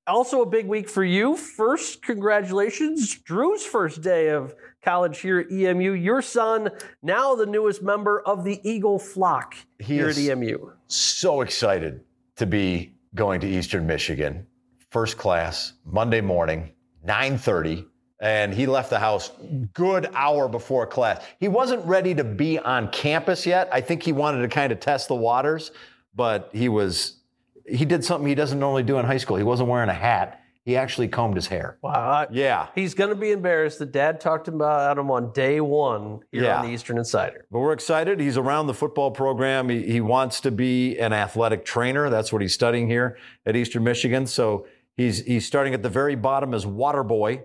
also, 0.07 0.41
a 0.41 0.45
big 0.45 0.67
week 0.67 0.89
for 0.89 1.03
you. 1.03 1.37
First, 1.37 2.01
congratulations, 2.01 3.15
Drew's 3.19 3.65
first 3.65 4.01
day 4.01 4.29
of 4.29 4.53
college 4.83 5.19
here 5.19 5.39
at 5.39 5.51
EMU. 5.51 5.93
Your 5.93 6.21
son, 6.21 6.69
now 7.01 7.35
the 7.35 7.45
newest 7.45 7.81
member 7.81 8.21
of 8.21 8.43
the 8.43 8.59
Eagle 8.69 8.99
flock 8.99 9.55
he 9.79 9.95
here 9.95 10.09
at 10.09 10.17
EMU. 10.17 10.71
So 10.87 11.41
excited 11.41 12.01
to 12.35 12.45
be 12.45 12.95
going 13.15 13.39
to 13.41 13.47
Eastern 13.47 13.87
Michigan. 13.87 14.45
First 14.91 15.17
class, 15.17 15.73
Monday 15.85 16.21
morning, 16.21 16.71
930 17.03 17.85
and 18.21 18.53
he 18.53 18.65
left 18.65 18.89
the 18.89 18.99
house 18.99 19.31
good 19.73 20.09
hour 20.13 20.47
before 20.47 20.85
class. 20.85 21.23
He 21.39 21.47
wasn't 21.47 21.85
ready 21.85 22.13
to 22.15 22.23
be 22.23 22.59
on 22.59 22.89
campus 22.91 23.45
yet. 23.45 23.69
I 23.71 23.81
think 23.81 24.03
he 24.03 24.11
wanted 24.11 24.41
to 24.41 24.49
kind 24.49 24.71
of 24.71 24.79
test 24.79 25.07
the 25.07 25.15
waters, 25.15 25.71
but 26.13 26.49
he 26.51 26.69
was 26.69 27.17
he 27.65 27.85
did 27.85 28.03
something 28.03 28.27
he 28.27 28.35
doesn't 28.35 28.59
normally 28.59 28.83
do 28.83 28.97
in 28.97 29.05
high 29.05 29.17
school. 29.17 29.37
He 29.37 29.43
wasn't 29.43 29.69
wearing 29.69 29.89
a 29.89 29.93
hat. 29.93 30.41
He 30.65 30.75
actually 30.75 31.07
combed 31.07 31.35
his 31.35 31.47
hair. 31.47 31.77
Wow. 31.81 32.27
Yeah. 32.29 32.67
He's 32.75 32.93
going 32.93 33.09
to 33.09 33.15
be 33.15 33.31
embarrassed 33.31 33.79
that 33.79 33.91
dad 33.91 34.19
talked 34.19 34.47
about 34.47 34.97
him 34.97 35.09
on 35.09 35.31
day 35.31 35.61
one 35.61 36.19
here 36.31 36.43
yeah. 36.43 36.59
on 36.59 36.65
the 36.65 36.71
Eastern 36.71 36.97
Insider. 36.97 37.45
But 37.49 37.59
we're 37.59 37.73
excited. 37.73 38.19
He's 38.19 38.37
around 38.37 38.67
the 38.67 38.73
football 38.73 39.09
program. 39.09 39.69
He, 39.69 39.83
he 39.83 40.01
wants 40.01 40.41
to 40.41 40.51
be 40.51 40.97
an 40.99 41.13
athletic 41.13 41.63
trainer. 41.63 42.09
That's 42.09 42.33
what 42.33 42.41
he's 42.41 42.53
studying 42.53 42.87
here 42.87 43.17
at 43.45 43.55
Eastern 43.55 43.83
Michigan. 43.83 44.27
So 44.27 44.67
he's, 44.99 45.25
he's 45.25 45.45
starting 45.45 45.73
at 45.73 45.81
the 45.81 45.89
very 45.89 46.15
bottom 46.15 46.53
as 46.53 46.65
water 46.65 47.03
boy 47.03 47.41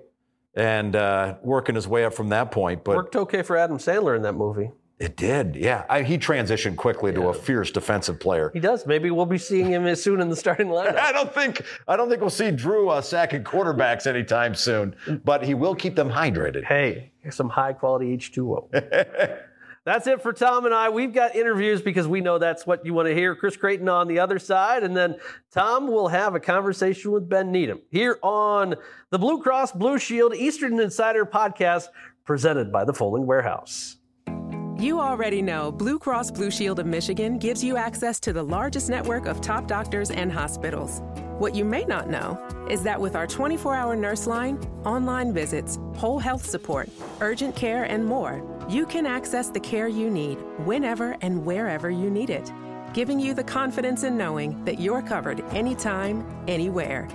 and 0.55 0.95
uh, 0.97 1.37
working 1.43 1.75
his 1.75 1.89
way 1.89 2.05
up 2.05 2.15
from 2.15 2.29
that 2.31 2.51
point. 2.51 2.85
But 2.85 2.97
worked 2.97 3.17
okay 3.17 3.43
for 3.43 3.57
Adam 3.57 3.79
Sandler 3.79 4.17
in 4.17 4.23
that 4.23 4.35
movie. 4.35 4.71
It 5.01 5.17
did, 5.17 5.57
yeah. 5.57 5.85
I, 5.91 6.03
he 6.03 6.19
transitioned 6.19 6.77
quickly 6.77 7.11
yeah. 7.11 7.19
to 7.19 7.29
a 7.29 7.35
fierce 7.35 7.73
defensive 7.73 8.21
player. 8.21 8.51
He 8.55 8.61
does. 8.61 8.87
Maybe 8.87 9.11
we'll 9.11 9.27
be 9.27 9.39
seeing 9.39 9.67
him 9.67 9.87
as 9.87 10.03
soon 10.03 10.21
in 10.21 10.29
the 10.29 10.37
starting 10.37 10.69
lineup. 10.79 10.97
I 10.97 11.13
don't 11.13 11.35
think 11.35 11.63
I 11.89 11.97
don't 11.97 12.09
think 12.09 12.21
we'll 12.21 12.31
see 12.31 12.51
Drew 12.53 12.89
uh, 12.91 13.01
sacking 13.01 13.43
quarterbacks 13.43 14.07
anytime 14.07 14.55
soon, 14.55 14.95
but 15.25 15.45
he 15.45 15.55
will 15.55 15.75
keep 15.75 15.97
them 15.97 16.09
hydrated. 16.09 16.65
Hey, 16.65 17.11
some 17.31 17.49
high 17.49 17.73
quality 17.73 18.17
H2O. 18.17 19.41
That's 19.85 20.07
it 20.07 20.23
for 20.23 20.33
Tom 20.33 20.65
and 20.65 20.75
I. 20.75 20.89
We've 20.89 21.13
got 21.13 21.37
interviews 21.37 21.83
because 21.83 22.09
we 22.09 22.23
know 22.23 22.39
that's 22.39 22.67
what 22.67 22.87
you 22.87 22.95
want 22.95 23.09
to 23.09 23.15
hear. 23.15 23.35
Chris 23.37 23.57
Creighton 23.57 23.89
on 23.89 24.09
the 24.09 24.19
other 24.19 24.39
side, 24.39 24.83
and 24.83 24.97
then 24.97 25.17
Tom 25.53 25.89
will 25.89 26.09
have 26.09 26.35
a 26.35 26.41
conversation 26.41 27.13
with 27.13 27.29
Ben 27.29 27.53
Needham 27.53 27.83
here 27.91 28.19
on 28.23 28.77
the 29.11 29.19
Blue 29.19 29.43
Cross 29.43 29.73
Blue 29.73 29.99
Shield 29.99 30.35
Eastern 30.35 30.81
Insider 30.81 31.27
podcast 31.27 31.89
presented 32.25 32.73
by 32.73 32.85
the 32.85 32.95
Fowling 32.95 33.27
Warehouse. 33.27 33.99
You 34.79 35.01
already 35.01 35.41
know 35.41 35.71
Blue 35.71 35.99
Cross 35.99 36.33
Blue 36.33 36.51
Shield 36.51 36.79
of 36.79 36.87
Michigan 36.87 37.39
gives 37.39 37.63
you 37.63 37.77
access 37.77 38.19
to 38.21 38.33
the 38.33 38.43
largest 38.43 38.91
network 38.91 39.27
of 39.27 39.41
top 39.41 39.69
doctors 39.69 40.11
and 40.11 40.33
hospitals. 40.33 41.01
What 41.39 41.55
you 41.55 41.65
may 41.65 41.85
not 41.85 42.09
know 42.09 42.39
is 42.71 42.83
that 42.83 43.01
with 43.01 43.17
our 43.17 43.27
24 43.27 43.75
hour 43.75 43.97
nurse 43.97 44.27
line, 44.27 44.57
online 44.85 45.33
visits, 45.33 45.79
whole 45.95 46.19
health 46.19 46.45
support, 46.45 46.89
urgent 47.21 47.55
care, 47.55 47.85
and 47.85 48.05
more, 48.05 48.43
you 48.69 48.87
can 48.87 49.07
access 49.07 49.49
the 49.49 49.61
care 49.61 49.89
you 49.89 50.11
need 50.11 50.39
whenever 50.65 51.17
and 51.21 51.45
wherever 51.45 51.91
you 51.91 52.11
need 52.11 52.31
it, 52.31 52.53
giving 52.93 53.21
you 53.21 53.35
the 53.35 53.45
confidence 53.45 54.05
in 54.05 54.17
knowing 54.17 54.65
that 54.65 54.81
you're 54.81 55.03
covered 55.03 55.41
anytime, 55.53 56.25
anywhere. 56.49 57.09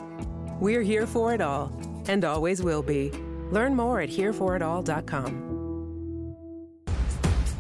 We're 0.60 0.84
here 0.84 1.08
for 1.08 1.34
it 1.34 1.41
all 1.41 1.72
and 2.08 2.25
always 2.25 2.62
will 2.62 2.84
be. 2.84 3.12
Learn 3.51 3.75
more 3.75 4.01
at 4.01 4.10
hereforitall.com. 4.10 5.46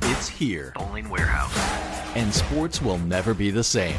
It's 0.03 0.27
here. 0.27 0.73
Fowling 0.75 1.09
Warehouse. 1.09 1.55
And 2.15 2.33
sports 2.33 2.81
will 2.81 2.97
never 2.97 3.33
be 3.33 3.51
the 3.51 3.63
same. 3.63 3.97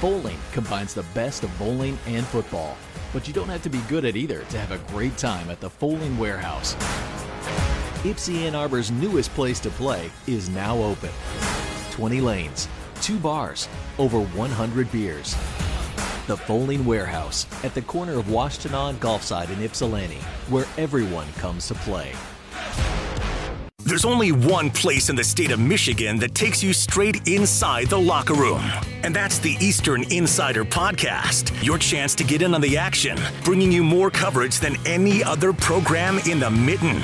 Fowling 0.00 0.38
combines 0.52 0.94
the 0.94 1.04
best 1.14 1.44
of 1.44 1.58
bowling 1.58 1.98
and 2.06 2.26
football, 2.26 2.76
but 3.12 3.26
you 3.26 3.34
don't 3.34 3.48
have 3.48 3.62
to 3.62 3.70
be 3.70 3.80
good 3.88 4.04
at 4.04 4.16
either 4.16 4.42
to 4.44 4.58
have 4.58 4.70
a 4.70 4.78
great 4.92 5.16
time 5.16 5.50
at 5.50 5.60
the 5.60 5.70
Fowling 5.70 6.16
Warehouse. 6.18 6.76
Ypsi 8.04 8.42
Ann 8.42 8.54
Arbor's 8.54 8.90
newest 8.90 9.32
place 9.32 9.58
to 9.60 9.70
play 9.70 10.10
is 10.26 10.50
now 10.50 10.76
open. 10.76 11.08
20 11.92 12.20
lanes, 12.20 12.68
two 13.00 13.18
bars, 13.18 13.66
over 13.98 14.20
100 14.20 14.92
beers. 14.92 15.32
The 16.26 16.36
Fowling 16.36 16.84
Warehouse 16.84 17.46
at 17.64 17.72
the 17.72 17.80
corner 17.80 18.18
of 18.18 18.26
Washtenaw 18.26 18.96
Golfside 18.96 19.50
in 19.50 19.62
Ypsilanti, 19.62 20.20
where 20.50 20.66
everyone 20.76 21.26
comes 21.38 21.66
to 21.68 21.74
play. 21.76 22.12
There's 23.78 24.04
only 24.04 24.32
one 24.32 24.68
place 24.68 25.08
in 25.08 25.16
the 25.16 25.24
state 25.24 25.50
of 25.50 25.58
Michigan 25.58 26.18
that 26.18 26.34
takes 26.34 26.62
you 26.62 26.74
straight 26.74 27.26
inside 27.26 27.86
the 27.86 27.98
locker 27.98 28.34
room. 28.34 28.60
And 29.02 29.16
that's 29.16 29.38
the 29.38 29.56
Eastern 29.60 30.02
Insider 30.12 30.66
Podcast. 30.66 31.54
Your 31.64 31.78
chance 31.78 32.14
to 32.16 32.24
get 32.24 32.42
in 32.42 32.54
on 32.54 32.60
the 32.60 32.76
action, 32.76 33.18
bringing 33.44 33.72
you 33.72 33.82
more 33.82 34.10
coverage 34.10 34.60
than 34.60 34.76
any 34.84 35.24
other 35.24 35.54
program 35.54 36.18
in 36.28 36.38
the 36.38 36.50
mitten. 36.50 37.00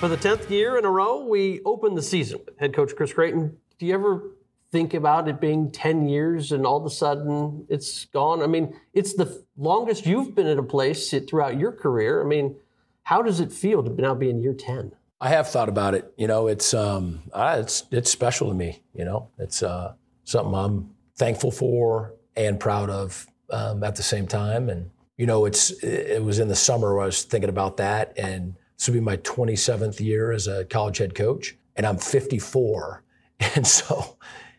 For 0.00 0.08
the 0.08 0.16
10th 0.18 0.50
year 0.50 0.76
in 0.76 0.84
a 0.84 0.90
row, 0.90 1.24
we 1.24 1.62
opened 1.64 1.96
the 1.96 2.02
season 2.02 2.40
with 2.44 2.58
head 2.58 2.74
coach 2.74 2.94
Chris 2.94 3.14
Creighton. 3.14 3.56
Do 3.78 3.86
you 3.86 3.94
ever 3.94 4.30
think 4.70 4.92
about 4.92 5.26
it 5.26 5.40
being 5.40 5.72
10 5.72 6.06
years 6.06 6.52
and 6.52 6.66
all 6.66 6.76
of 6.76 6.84
a 6.84 6.90
sudden 6.90 7.64
it's 7.70 8.04
gone? 8.04 8.42
I 8.42 8.46
mean, 8.46 8.78
it's 8.92 9.14
the 9.14 9.42
longest 9.56 10.04
you've 10.04 10.34
been 10.34 10.48
at 10.48 10.58
a 10.58 10.62
place 10.62 11.14
throughout 11.26 11.58
your 11.58 11.72
career. 11.72 12.22
I 12.22 12.26
mean, 12.26 12.56
how 13.04 13.22
does 13.22 13.40
it 13.40 13.50
feel 13.50 13.82
to 13.82 13.90
now 13.90 14.14
be 14.14 14.28
in 14.28 14.42
year 14.42 14.52
10? 14.52 14.92
I 15.18 15.30
have 15.30 15.48
thought 15.48 15.70
about 15.70 15.94
it. 15.94 16.12
You 16.18 16.26
know, 16.26 16.46
it's 16.46 16.74
um, 16.74 17.22
uh, 17.32 17.56
it's 17.60 17.84
it's 17.90 18.10
special 18.10 18.50
to 18.50 18.54
me. 18.54 18.82
You 18.92 19.06
know, 19.06 19.30
it's 19.38 19.62
uh, 19.62 19.94
something 20.24 20.54
I'm 20.54 20.90
thankful 21.16 21.50
for 21.50 22.12
and 22.36 22.60
proud 22.60 22.90
of 22.90 23.26
um, 23.48 23.82
at 23.82 23.96
the 23.96 24.02
same 24.02 24.26
time. 24.26 24.68
And 24.68 24.90
you 25.16 25.24
know, 25.24 25.46
it's 25.46 25.70
it 25.82 26.22
was 26.22 26.38
in 26.38 26.48
the 26.48 26.54
summer 26.54 26.92
where 26.94 27.04
I 27.04 27.06
was 27.06 27.22
thinking 27.22 27.48
about 27.48 27.78
that, 27.78 28.12
and 28.18 28.56
this 28.76 28.86
will 28.86 28.94
be 28.94 29.00
my 29.00 29.16
27th 29.18 30.00
year 30.00 30.32
as 30.32 30.46
a 30.46 30.64
college 30.64 30.98
head 30.98 31.14
coach, 31.14 31.56
and 31.76 31.86
I'm 31.86 31.98
54, 31.98 33.02
and 33.54 33.66
so 33.66 34.16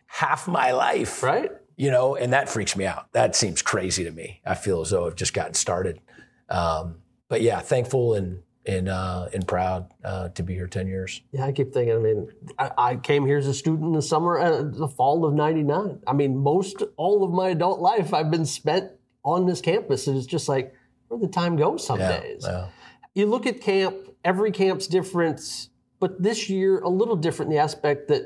half 0.07 0.47
my 0.47 0.71
life, 0.71 1.24
right? 1.24 1.51
You 1.75 1.91
know, 1.91 2.15
and 2.15 2.33
that 2.33 2.50
freaks 2.50 2.75
me 2.75 2.86
out. 2.86 3.12
That 3.12 3.36
seems 3.36 3.62
crazy 3.62 4.03
to 4.03 4.12
me. 4.12 4.41
I 4.45 4.55
feel 4.55 4.81
as 4.81 4.89
though 4.89 5.05
I've 5.05 5.15
just 5.15 5.33
gotten 5.33 5.53
started. 5.53 6.01
Um, 6.50 6.97
but 7.29 7.41
yeah, 7.41 7.59
thankful 7.59 8.15
and 8.15 8.41
and 8.67 8.89
uh, 8.89 9.29
and 9.33 9.47
proud 9.47 9.93
uh, 10.03 10.29
to 10.29 10.43
be 10.43 10.53
here 10.53 10.67
10 10.67 10.88
years. 10.88 11.21
Yeah, 11.31 11.45
I 11.45 11.51
keep 11.51 11.74
thinking. 11.74 11.95
I 11.95 12.00
mean, 12.00 12.27
I, 12.59 12.71
I 12.77 12.95
came 12.97 13.25
here 13.25 13.38
as 13.38 13.47
a 13.47 13.53
student 13.53 13.86
in 13.86 13.93
the 13.93 14.01
summer, 14.01 14.38
uh, 14.38 14.63
the 14.63 14.88
fall 14.88 15.25
of 15.25 15.33
'99. 15.33 16.00
I 16.05 16.13
mean, 16.13 16.38
most 16.38 16.83
all 16.97 17.24
of 17.24 17.31
my 17.31 17.50
adult 17.50 17.79
life 17.79 18.13
I've 18.13 18.29
been 18.29 18.45
spent 18.45 18.91
on 19.24 19.45
this 19.45 19.62
campus, 19.62 20.07
and 20.07 20.17
it's 20.17 20.27
just 20.27 20.50
like 20.50 20.74
where 21.07 21.19
the 21.19 21.27
time 21.27 21.55
goes 21.55 21.86
some 21.86 22.00
yeah, 22.00 22.19
days. 22.19 22.43
Yeah. 22.45 22.67
You 23.15 23.25
look 23.27 23.47
at 23.47 23.62
camp; 23.62 23.95
every 24.24 24.51
camp's 24.51 24.88
different, 24.88 25.69
but 26.00 26.21
this 26.21 26.50
year 26.50 26.79
a 26.79 26.89
little 26.89 27.15
different 27.15 27.51
in 27.51 27.57
the 27.57 27.62
aspect 27.63 28.07
that 28.09 28.24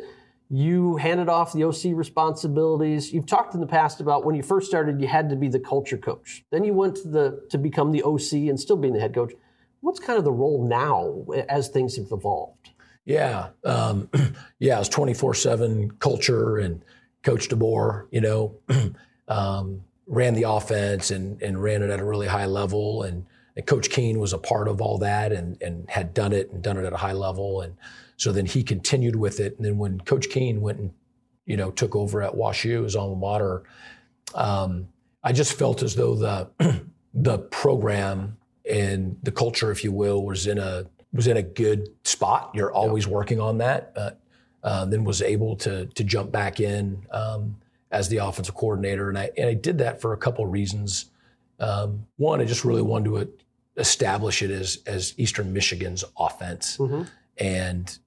you 0.54 0.98
handed 0.98 1.30
off 1.30 1.54
the 1.54 1.64
OC 1.64 1.98
responsibilities. 1.98 3.14
You've 3.14 3.26
talked 3.26 3.54
in 3.54 3.62
the 3.62 3.68
past 3.68 4.02
about 4.02 4.26
when 4.26 4.36
you 4.36 4.44
first 4.44 4.68
started, 4.68 5.00
you 5.00 5.08
had 5.08 5.30
to 5.30 5.38
be 5.38 5.48
the 5.48 5.62
culture 5.62 5.98
coach. 5.98 6.44
Then 6.52 6.66
you 6.66 6.74
went 6.74 6.98
to 6.98 7.08
the 7.08 7.48
to 7.50 7.58
become 7.58 7.94
the 7.94 8.04
OC 8.04 8.34
and 8.50 8.60
still 8.60 8.76
being 8.76 8.94
the 8.94 9.00
head 9.00 9.16
coach. 9.16 9.34
What's 9.80 10.00
kind 10.00 10.20
of 10.20 10.26
the 10.26 10.32
role 10.32 10.68
now 10.68 11.24
as 11.48 11.70
things 11.70 11.96
have 11.96 12.12
evolved? 12.12 12.72
Yeah, 13.06 13.50
um, 13.64 14.10
yeah, 14.60 14.80
it's 14.80 14.90
twenty 14.90 15.14
four 15.14 15.34
seven 15.34 15.92
culture 16.00 16.58
and 16.58 16.84
Coach 17.24 17.48
DeBoer, 17.48 18.08
you 18.12 18.20
know, 18.20 18.56
um, 19.30 19.86
ran 20.06 20.34
the 20.34 20.44
offense 20.44 21.12
and 21.12 21.42
and 21.42 21.64
ran 21.64 21.82
it 21.82 21.90
at 21.90 22.02
a 22.02 22.06
really 22.06 22.28
high 22.28 22.46
level 22.46 23.04
and. 23.04 23.26
And 23.56 23.66
Coach 23.66 23.90
Keen 23.90 24.20
was 24.20 24.34
a 24.34 24.38
part 24.38 24.68
of 24.68 24.82
all 24.82 24.98
that 25.00 25.32
and, 25.32 25.62
and 25.62 25.90
had 25.90 26.14
done 26.14 26.34
it 26.34 26.52
and 26.52 26.62
done 26.62 26.78
it 26.78 26.86
at 26.86 26.94
a 26.94 26.98
high 26.98 27.14
level. 27.14 27.62
And 27.62 27.76
so 28.18 28.32
then 28.32 28.46
he 28.46 28.64
continued 28.64 29.16
with 29.16 29.40
it. 29.40 29.58
And 29.58 29.66
then 29.66 29.78
when 29.78 30.00
Coach 30.02 30.30
Keen 30.30 30.62
went 30.62 30.80
and, 30.80 30.94
you 31.46 31.58
know, 31.58 31.72
took 31.72 31.96
over 31.96 32.22
at 32.22 32.34
WashU, 32.34 32.84
his 32.84 32.96
alma 32.96 33.16
mater, 33.16 33.64
um, 34.34 34.88
I 35.24 35.34
just 35.34 35.54
felt 35.54 35.84
as 35.84 35.96
though 35.96 36.16
the 36.16 36.82
the 37.14 37.40
program 37.40 38.38
and 38.70 39.18
the 39.24 39.32
culture, 39.32 39.72
if 39.72 39.84
you 39.84 39.92
will, 39.92 40.24
was 40.24 40.48
in 40.48 40.58
a 40.58 40.86
was 41.14 41.28
in 41.28 41.38
a 41.38 41.44
good 41.44 41.90
spot. 42.04 42.52
You're 42.54 42.72
always 42.72 43.08
working 43.08 43.40
on 43.40 43.58
that. 43.58 43.94
But 43.94 44.22
uh, 44.64 44.86
then 44.86 45.04
was 45.04 45.22
able 45.22 45.56
to 45.58 45.88
to 45.88 46.04
jump 46.04 46.32
back 46.32 46.60
in 46.60 47.06
um, 47.12 47.58
as 47.92 48.10
the 48.10 48.18
offensive 48.18 48.56
coordinator, 48.56 49.10
and 49.10 49.18
I 49.18 49.32
and 49.38 49.50
I 49.50 49.54
did 49.54 49.80
that 49.80 50.02
for 50.02 50.14
a 50.14 50.18
couple 50.18 50.46
of 50.46 50.52
reasons. 50.52 51.06
Um, 51.60 52.08
one, 52.18 52.42
I 52.42 52.46
just 52.46 52.66
really 52.66 52.82
wanted 52.82 53.10
to 53.10 53.34
establish 53.78 54.42
it 54.42 54.52
as 54.52 54.80
as 54.86 55.14
Eastern 55.18 55.54
Michigan's 55.54 56.04
offense, 56.18 56.78
mm-hmm. 56.78 57.04
and 57.38 57.98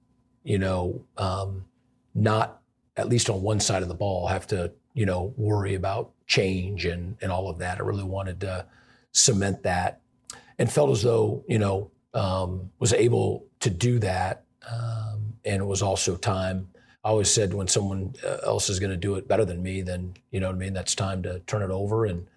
you 0.45 0.59
know, 0.59 1.03
um, 1.17 1.65
not 2.13 2.61
at 2.95 3.09
least 3.09 3.29
on 3.29 3.41
one 3.41 3.59
side 3.59 3.81
of 3.81 3.89
the 3.89 3.95
ball 3.95 4.27
have 4.27 4.47
to, 4.47 4.71
you 4.93 5.05
know, 5.05 5.33
worry 5.35 5.75
about 5.75 6.11
change 6.27 6.85
and, 6.85 7.17
and 7.21 7.31
all 7.31 7.49
of 7.49 7.57
that. 7.59 7.79
I 7.79 7.81
really 7.81 8.03
wanted 8.03 8.39
to 8.41 8.65
cement 9.11 9.63
that 9.63 10.01
and 10.57 10.71
felt 10.71 10.91
as 10.91 11.01
though, 11.01 11.43
you 11.47 11.59
know, 11.59 11.91
um, 12.13 12.71
was 12.79 12.93
able 12.93 13.45
to 13.59 13.69
do 13.69 13.99
that. 13.99 14.45
Um, 14.71 15.33
and 15.43 15.61
it 15.61 15.65
was 15.65 15.81
also 15.81 16.15
time. 16.15 16.69
I 17.03 17.09
always 17.09 17.29
said 17.29 17.53
when 17.53 17.67
someone 17.67 18.15
uh, 18.23 18.37
else 18.45 18.69
is 18.69 18.79
going 18.79 18.91
to 18.91 18.97
do 18.97 19.15
it 19.15 19.27
better 19.27 19.45
than 19.45 19.61
me, 19.61 19.81
then, 19.81 20.15
you 20.31 20.39
know 20.39 20.47
what 20.47 20.55
I 20.55 20.59
mean? 20.59 20.73
That's 20.73 20.95
time 20.95 21.21
to 21.23 21.39
turn 21.39 21.61
it 21.61 21.71
over. 21.71 22.05
And 22.05 22.27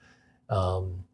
um, 0.51 1.05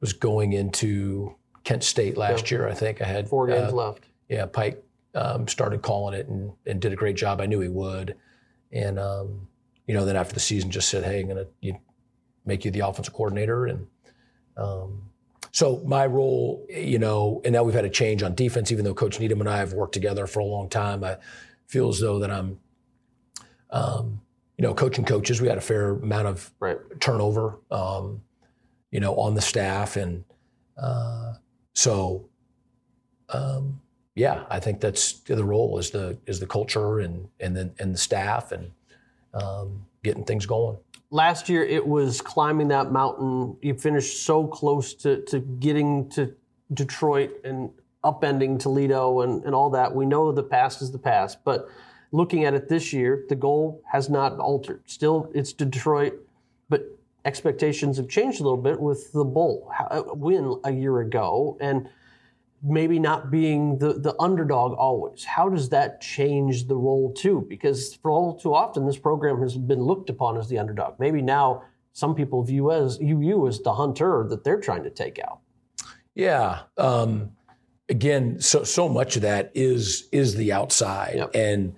was 0.00 0.12
going 0.12 0.52
into 0.52 1.34
Kent 1.70 1.84
State 1.84 2.16
last 2.16 2.50
yeah. 2.50 2.58
year. 2.58 2.68
I 2.68 2.74
think 2.74 3.00
I 3.00 3.04
had 3.04 3.28
four 3.28 3.46
games 3.46 3.72
uh, 3.72 3.76
left. 3.76 4.02
Yeah, 4.28 4.46
Pike 4.46 4.82
um, 5.14 5.46
started 5.46 5.82
calling 5.82 6.18
it 6.18 6.26
and, 6.26 6.50
and 6.66 6.80
did 6.80 6.92
a 6.92 6.96
great 6.96 7.14
job. 7.14 7.40
I 7.40 7.46
knew 7.46 7.60
he 7.60 7.68
would. 7.68 8.16
And, 8.72 8.98
um, 8.98 9.46
you 9.86 9.94
know, 9.94 10.04
then 10.04 10.16
after 10.16 10.34
the 10.34 10.40
season 10.40 10.72
just 10.72 10.88
said, 10.88 11.04
hey, 11.04 11.20
I'm 11.20 11.28
going 11.28 11.46
to 11.62 11.74
make 12.44 12.64
you 12.64 12.72
the 12.72 12.80
offensive 12.80 13.14
coordinator. 13.14 13.66
And 13.66 13.86
um, 14.56 15.02
so 15.52 15.80
my 15.84 16.06
role, 16.06 16.66
you 16.68 16.98
know, 16.98 17.40
and 17.44 17.52
now 17.52 17.62
we've 17.62 17.72
had 17.72 17.84
a 17.84 17.88
change 17.88 18.24
on 18.24 18.34
defense, 18.34 18.72
even 18.72 18.84
though 18.84 18.92
Coach 18.92 19.20
Needham 19.20 19.38
and 19.38 19.48
I 19.48 19.58
have 19.58 19.72
worked 19.72 19.94
together 19.94 20.26
for 20.26 20.40
a 20.40 20.44
long 20.44 20.68
time. 20.68 21.04
I 21.04 21.18
feel 21.68 21.88
as 21.88 22.00
though 22.00 22.18
that 22.18 22.32
I'm, 22.32 22.58
um, 23.70 24.20
you 24.58 24.64
know, 24.64 24.74
coaching 24.74 25.04
coaches. 25.04 25.40
We 25.40 25.46
had 25.46 25.58
a 25.58 25.60
fair 25.60 25.90
amount 25.90 26.26
of 26.26 26.52
right. 26.58 26.78
turnover, 26.98 27.60
um, 27.70 28.22
you 28.90 28.98
know, 28.98 29.14
on 29.14 29.34
the 29.34 29.40
staff. 29.40 29.94
And 29.94 30.24
uh, 30.76 31.34
so, 31.80 32.28
um, 33.30 33.80
yeah, 34.14 34.44
I 34.50 34.60
think 34.60 34.80
that's 34.80 35.20
the 35.20 35.42
role 35.42 35.78
is 35.78 35.90
the 35.90 36.18
is 36.26 36.38
the 36.38 36.46
culture 36.46 37.00
and 37.00 37.28
and 37.40 37.56
then 37.56 37.72
and 37.78 37.94
the 37.94 37.98
staff 37.98 38.52
and 38.52 38.70
um, 39.32 39.86
getting 40.02 40.24
things 40.24 40.44
going. 40.44 40.76
Last 41.10 41.48
year, 41.48 41.64
it 41.64 41.86
was 41.86 42.20
climbing 42.20 42.68
that 42.68 42.92
mountain. 42.92 43.56
You 43.62 43.72
finished 43.72 44.26
so 44.26 44.46
close 44.46 44.92
to 44.96 45.22
to 45.22 45.38
getting 45.40 46.10
to 46.10 46.34
Detroit, 46.74 47.30
and 47.44 47.70
upending 48.04 48.58
Toledo 48.58 49.22
and, 49.22 49.42
and 49.46 49.54
all 49.54 49.70
that. 49.70 49.94
We 49.94 50.04
know 50.04 50.32
the 50.32 50.42
past 50.42 50.82
is 50.82 50.92
the 50.92 50.98
past, 50.98 51.38
but 51.44 51.66
looking 52.12 52.44
at 52.44 52.52
it 52.52 52.68
this 52.68 52.92
year, 52.92 53.24
the 53.30 53.36
goal 53.36 53.82
has 53.90 54.10
not 54.10 54.38
altered. 54.38 54.82
Still, 54.84 55.30
it's 55.34 55.54
Detroit, 55.54 56.14
but 56.68 56.84
expectations 57.24 57.96
have 57.96 58.08
changed 58.08 58.40
a 58.40 58.42
little 58.42 58.58
bit 58.58 58.80
with 58.80 59.12
the 59.12 59.24
bowl 59.24 59.70
uh, 59.90 60.02
win 60.06 60.58
a 60.64 60.72
year 60.72 61.00
ago 61.00 61.56
and 61.60 61.88
maybe 62.62 62.98
not 62.98 63.30
being 63.30 63.78
the, 63.78 63.94
the 63.94 64.14
underdog 64.20 64.72
always. 64.74 65.24
How 65.24 65.48
does 65.48 65.70
that 65.70 66.00
change 66.00 66.66
the 66.66 66.76
role 66.76 67.12
too? 67.12 67.46
Because 67.48 67.94
for 67.94 68.10
all 68.10 68.38
too 68.38 68.54
often, 68.54 68.86
this 68.86 68.98
program 68.98 69.40
has 69.40 69.56
been 69.56 69.80
looked 69.80 70.10
upon 70.10 70.36
as 70.36 70.48
the 70.48 70.58
underdog. 70.58 70.94
Maybe 70.98 71.22
now 71.22 71.62
some 71.92 72.14
people 72.14 72.42
view 72.42 72.70
as 72.70 72.98
you 73.00 73.46
as 73.46 73.60
the 73.60 73.74
hunter 73.74 74.26
that 74.28 74.44
they're 74.44 74.60
trying 74.60 74.84
to 74.84 74.90
take 74.90 75.18
out. 75.18 75.40
Yeah. 76.14 76.60
Um, 76.76 77.32
again, 77.88 78.40
so 78.40 78.64
so 78.64 78.88
much 78.88 79.16
of 79.16 79.22
that 79.22 79.50
is 79.54 80.08
is 80.12 80.34
the 80.34 80.52
outside 80.52 81.14
yep. 81.16 81.30
and 81.34 81.74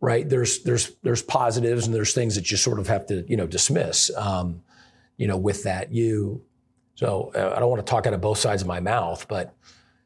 right 0.00 0.28
there's 0.28 0.62
there's 0.62 0.92
there's 1.02 1.22
positives 1.22 1.86
and 1.86 1.94
there's 1.94 2.12
things 2.12 2.34
that 2.34 2.50
you 2.50 2.56
sort 2.56 2.78
of 2.78 2.86
have 2.88 3.06
to 3.06 3.24
you 3.28 3.36
know 3.36 3.46
dismiss. 3.46 4.10
Um, 4.16 4.62
you 5.16 5.26
know, 5.26 5.36
with 5.36 5.62
that 5.64 5.92
you. 5.92 6.42
So 6.94 7.32
uh, 7.34 7.54
I 7.54 7.60
don't 7.60 7.70
want 7.70 7.84
to 7.84 7.90
talk 7.90 8.06
out 8.06 8.14
of 8.14 8.20
both 8.20 8.38
sides 8.38 8.62
of 8.62 8.68
my 8.68 8.80
mouth, 8.80 9.26
but 9.28 9.54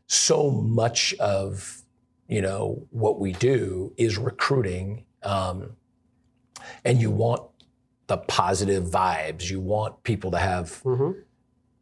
so 0.07 0.51
much 0.51 1.15
of 1.21 1.83
you 2.29 2.43
know 2.43 2.87
what 2.91 3.21
we 3.21 3.33
do 3.33 3.93
is 3.97 4.19
recruiting, 4.19 5.05
um, 5.23 5.77
and 6.85 7.01
you 7.01 7.11
want 7.11 7.43
the 8.07 8.19
positive 8.19 8.85
vibes. 8.85 9.51
You 9.51 9.61
want 9.61 10.03
people 10.03 10.33
to 10.33 10.39
have 10.39 10.83
mm-hmm. 10.83 11.13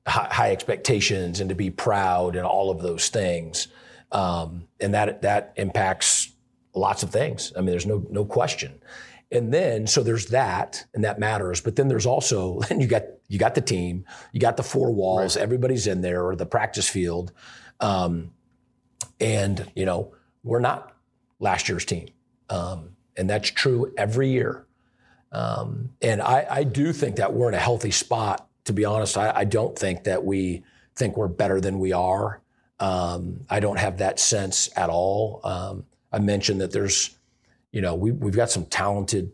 high, 0.07 0.29
high, 0.31 0.51
expectations 0.53 1.41
and 1.41 1.49
to 1.49 1.55
be 1.55 1.71
proud 1.71 2.37
and 2.37 2.45
all 2.45 2.71
of 2.71 2.83
those 2.83 3.09
things, 3.09 3.69
um, 4.13 4.69
and 4.81 4.93
that 4.95 5.23
that 5.23 5.55
impacts 5.57 6.33
lots 6.75 7.03
of 7.03 7.11
things. 7.11 7.53
I 7.57 7.61
mean, 7.61 7.71
there's 7.71 7.87
no 7.87 8.07
no 8.11 8.25
question. 8.25 8.81
And 9.31 9.53
then 9.53 9.87
so 9.87 10.03
there's 10.03 10.27
that, 10.27 10.87
and 10.95 11.05
that 11.05 11.19
matters. 11.19 11.61
But 11.61 11.77
then 11.77 11.89
there's 11.89 12.07
also 12.07 12.61
then 12.69 12.81
you 12.83 12.87
got 12.87 13.05
you 13.29 13.39
got 13.39 13.55
the 13.55 13.61
team, 13.61 14.05
you 14.33 14.41
got 14.41 14.57
the 14.57 14.63
four 14.63 14.91
walls, 14.91 15.37
right. 15.37 15.43
everybody's 15.43 15.87
in 15.87 16.01
there, 16.01 16.27
or 16.27 16.35
the 16.35 16.47
practice 16.47 16.89
field. 16.89 17.33
Um, 17.81 18.33
and, 19.21 19.71
you 19.75 19.85
know, 19.85 20.15
we're 20.43 20.61
not 20.61 20.97
last 21.39 21.69
year's 21.69 21.85
team. 21.85 22.09
Um, 22.51 22.97
and 23.17 23.29
that's 23.29 23.51
true 23.51 23.93
every 23.97 24.31
year. 24.31 24.67
Um, 25.33 25.91
and 26.01 26.23
I, 26.23 26.47
I, 26.49 26.65
do 26.65 26.93
think 26.93 27.17
that 27.17 27.35
we're 27.35 27.49
in 27.49 27.55
a 27.55 27.59
healthy 27.59 27.91
spot. 27.91 28.49
To 28.65 28.73
be 28.73 28.87
honest, 28.87 29.19
I, 29.19 29.31
I 29.37 29.45
don't 29.45 29.79
think 29.79 30.05
that 30.05 30.25
we 30.25 30.63
think 30.97 31.19
we're 31.19 31.29
better 31.29 31.61
than 31.61 31.79
we 31.79 31.93
are. 31.93 32.41
Um, 32.81 33.45
I 33.51 33.61
don't 33.61 33.79
have 33.79 33.99
that 33.99 34.19
sense 34.19 34.71
at 34.75 34.89
all. 34.89 35.41
Um, 35.45 35.85
I 36.13 36.19
mentioned 36.19 36.63
that 36.63 36.73
there's, 36.73 37.19
you 37.73 37.83
know, 37.83 37.95
we, 37.95 38.11
we've 38.11 38.37
got 38.37 38.51
some 38.51 38.65
talented 38.67 39.33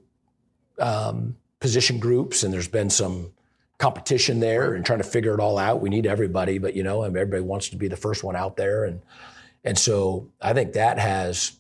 um, 0.81 1.37
position 1.61 2.01
groups, 2.01 2.43
and 2.43 2.53
there's 2.53 2.69
been 2.69 2.91
some 2.91 3.33
competition 3.79 4.41
there 4.41 4.75
and 4.75 4.85
trying 4.85 5.01
to 5.01 5.05
figure 5.05 5.35
it 5.35 5.41
all 5.41 5.59
out. 5.59 5.81
We 5.81 5.91
need 5.91 6.07
everybody, 6.07 6.59
but 6.59 6.75
you 6.75 6.83
know, 6.83 7.03
everybody 7.03 7.43
wants 7.43 7.69
to 7.71 7.77
be 7.77 7.89
the 7.89 7.97
first 7.97 8.25
one 8.25 8.37
out 8.37 8.57
there, 8.57 8.85
and 8.85 9.01
and 9.65 9.79
so 9.79 10.31
I 10.41 10.53
think 10.53 10.75
that 10.75 10.99
has 10.99 11.59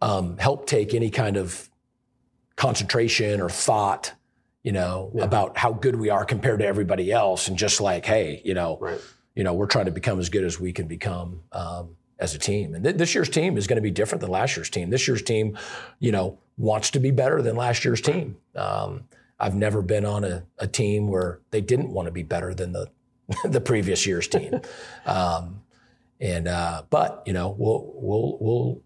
um, 0.00 0.36
helped 0.38 0.68
take 0.68 0.94
any 0.94 1.10
kind 1.10 1.36
of 1.36 1.68
concentration 2.56 3.40
or 3.40 3.48
thought, 3.48 4.12
you 4.62 4.72
know, 4.72 5.10
yeah. 5.14 5.24
about 5.24 5.56
how 5.56 5.72
good 5.72 5.96
we 5.96 6.10
are 6.10 6.24
compared 6.24 6.60
to 6.60 6.66
everybody 6.66 7.10
else, 7.10 7.48
and 7.48 7.56
just 7.56 7.80
like, 7.80 8.04
hey, 8.04 8.42
you 8.44 8.54
know, 8.54 8.78
right. 8.80 9.00
you 9.34 9.44
know, 9.44 9.54
we're 9.54 9.66
trying 9.66 9.86
to 9.86 9.92
become 9.92 10.18
as 10.18 10.28
good 10.28 10.44
as 10.44 10.60
we 10.60 10.72
can 10.72 10.86
become. 10.86 11.42
Um, 11.52 11.96
as 12.20 12.32
a 12.34 12.38
team. 12.38 12.74
And 12.74 12.84
th- 12.84 12.96
this 12.96 13.14
year's 13.14 13.28
team 13.28 13.56
is 13.58 13.66
going 13.66 13.76
to 13.76 13.82
be 13.82 13.90
different 13.90 14.20
than 14.20 14.30
last 14.30 14.56
year's 14.56 14.70
team. 14.70 14.88
This 14.88 15.08
year's 15.08 15.22
team, 15.22 15.58
you 15.98 16.12
know, 16.12 16.38
wants 16.56 16.90
to 16.90 17.00
be 17.00 17.10
better 17.10 17.42
than 17.42 17.56
last 17.56 17.84
year's 17.84 18.00
team. 18.00 18.36
Um, 18.54 19.04
I've 19.38 19.54
never 19.54 19.82
been 19.82 20.04
on 20.04 20.24
a, 20.24 20.44
a 20.58 20.66
team 20.66 21.08
where 21.08 21.40
they 21.50 21.60
didn't 21.60 21.90
want 21.90 22.06
to 22.06 22.12
be 22.12 22.22
better 22.22 22.54
than 22.54 22.72
the 22.72 22.90
the 23.44 23.60
previous 23.60 24.06
year's 24.06 24.28
team. 24.28 24.60
Um, 25.06 25.60
and 26.20 26.48
uh, 26.48 26.84
but 26.88 27.22
you 27.26 27.32
know 27.32 27.54
we'll 27.58 27.92
we'll 27.96 28.38
we'll 28.40 28.82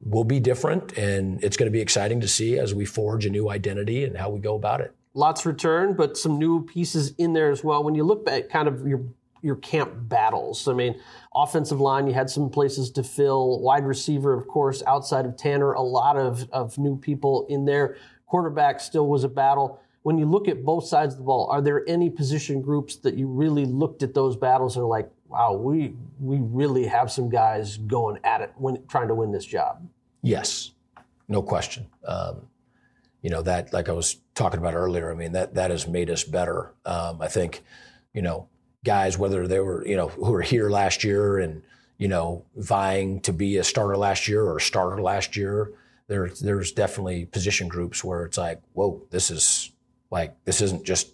we'll 0.00 0.24
be 0.24 0.40
different, 0.40 0.98
and 0.98 1.42
it's 1.42 1.56
going 1.56 1.66
to 1.66 1.72
be 1.72 1.80
exciting 1.80 2.20
to 2.20 2.28
see 2.28 2.58
as 2.58 2.74
we 2.74 2.84
forge 2.84 3.24
a 3.24 3.30
new 3.30 3.48
identity 3.48 4.04
and 4.04 4.16
how 4.16 4.28
we 4.28 4.40
go 4.40 4.54
about 4.54 4.80
it. 4.80 4.94
Lots 5.14 5.46
return, 5.46 5.94
but 5.94 6.18
some 6.18 6.38
new 6.38 6.64
pieces 6.64 7.14
in 7.16 7.32
there 7.32 7.50
as 7.50 7.64
well. 7.64 7.82
When 7.82 7.94
you 7.94 8.04
look 8.04 8.28
at 8.28 8.50
kind 8.50 8.68
of 8.68 8.86
your 8.86 9.04
your 9.40 9.56
camp 9.56 9.92
battles, 9.96 10.68
I 10.68 10.74
mean, 10.74 11.00
offensive 11.34 11.80
line, 11.80 12.06
you 12.06 12.14
had 12.14 12.28
some 12.28 12.50
places 12.50 12.90
to 12.92 13.02
fill. 13.02 13.60
Wide 13.60 13.86
receiver, 13.86 14.34
of 14.34 14.46
course, 14.48 14.82
outside 14.86 15.26
of 15.26 15.36
Tanner, 15.36 15.72
a 15.72 15.82
lot 15.82 16.16
of 16.16 16.48
of 16.50 16.76
new 16.76 16.98
people 16.98 17.46
in 17.48 17.64
there. 17.64 17.96
Quarterback 18.26 18.80
still 18.80 19.06
was 19.06 19.22
a 19.22 19.28
battle 19.28 19.80
when 20.04 20.18
you 20.18 20.26
look 20.26 20.48
at 20.48 20.62
both 20.66 20.86
sides 20.86 21.14
of 21.14 21.18
the 21.18 21.24
ball, 21.24 21.48
are 21.50 21.62
there 21.62 21.82
any 21.88 22.10
position 22.10 22.60
groups 22.60 22.96
that 22.96 23.14
you 23.14 23.26
really 23.26 23.64
looked 23.64 24.02
at 24.02 24.12
those 24.12 24.36
battles 24.36 24.76
and 24.76 24.84
are 24.84 24.88
like, 24.88 25.10
wow, 25.28 25.54
we 25.54 25.94
we 26.20 26.36
really 26.40 26.86
have 26.86 27.10
some 27.10 27.30
guys 27.30 27.78
going 27.78 28.18
at 28.22 28.42
it 28.42 28.52
when 28.56 28.86
trying 28.86 29.08
to 29.08 29.14
win 29.14 29.32
this 29.32 29.46
job? 29.46 29.88
Yes, 30.20 30.72
no 31.26 31.42
question. 31.42 31.86
Um, 32.06 32.42
you 33.22 33.30
know 33.30 33.40
that, 33.42 33.72
like 33.72 33.88
I 33.88 33.92
was 33.92 34.18
talking 34.34 34.60
about 34.60 34.74
earlier. 34.74 35.10
I 35.10 35.14
mean 35.14 35.32
that 35.32 35.54
that 35.54 35.70
has 35.70 35.88
made 35.88 36.10
us 36.10 36.22
better. 36.22 36.74
Um, 36.84 37.22
I 37.22 37.28
think, 37.28 37.64
you 38.12 38.20
know, 38.20 38.48
guys 38.84 39.16
whether 39.16 39.48
they 39.48 39.60
were 39.60 39.86
you 39.86 39.96
know 39.96 40.08
who 40.08 40.32
were 40.32 40.42
here 40.42 40.68
last 40.68 41.02
year 41.02 41.38
and 41.38 41.62
you 41.96 42.08
know 42.08 42.44
vying 42.56 43.20
to 43.20 43.32
be 43.32 43.56
a 43.56 43.64
starter 43.64 43.96
last 43.96 44.28
year 44.28 44.42
or 44.42 44.58
a 44.58 44.60
starter 44.60 45.00
last 45.00 45.34
year. 45.34 45.72
There's 46.08 46.40
there's 46.40 46.72
definitely 46.72 47.24
position 47.24 47.68
groups 47.68 48.04
where 48.04 48.26
it's 48.26 48.36
like, 48.36 48.60
whoa, 48.74 49.02
this 49.10 49.30
is 49.30 49.70
like 50.14 50.44
this 50.44 50.60
isn't 50.60 50.84
just 50.84 51.12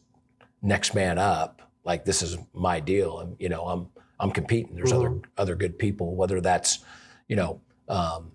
next 0.61 0.95
man 0.95 1.17
up. 1.17 1.63
Like 1.85 2.05
this 2.05 2.21
is 2.21 2.37
my 2.53 2.81
deal. 2.81 3.21
And 3.21 3.35
you 3.39 3.49
know, 3.49 3.65
I'm 3.65 3.89
I'm 4.21 4.31
competing. 4.31 4.75
There's 4.77 4.93
mm-hmm. 4.93 5.07
other 5.07 5.21
other 5.39 5.55
good 5.55 5.79
people, 5.79 6.15
whether 6.15 6.43
that's, 6.43 6.81
you 7.27 7.35
know, 7.35 7.63
um, 7.89 8.33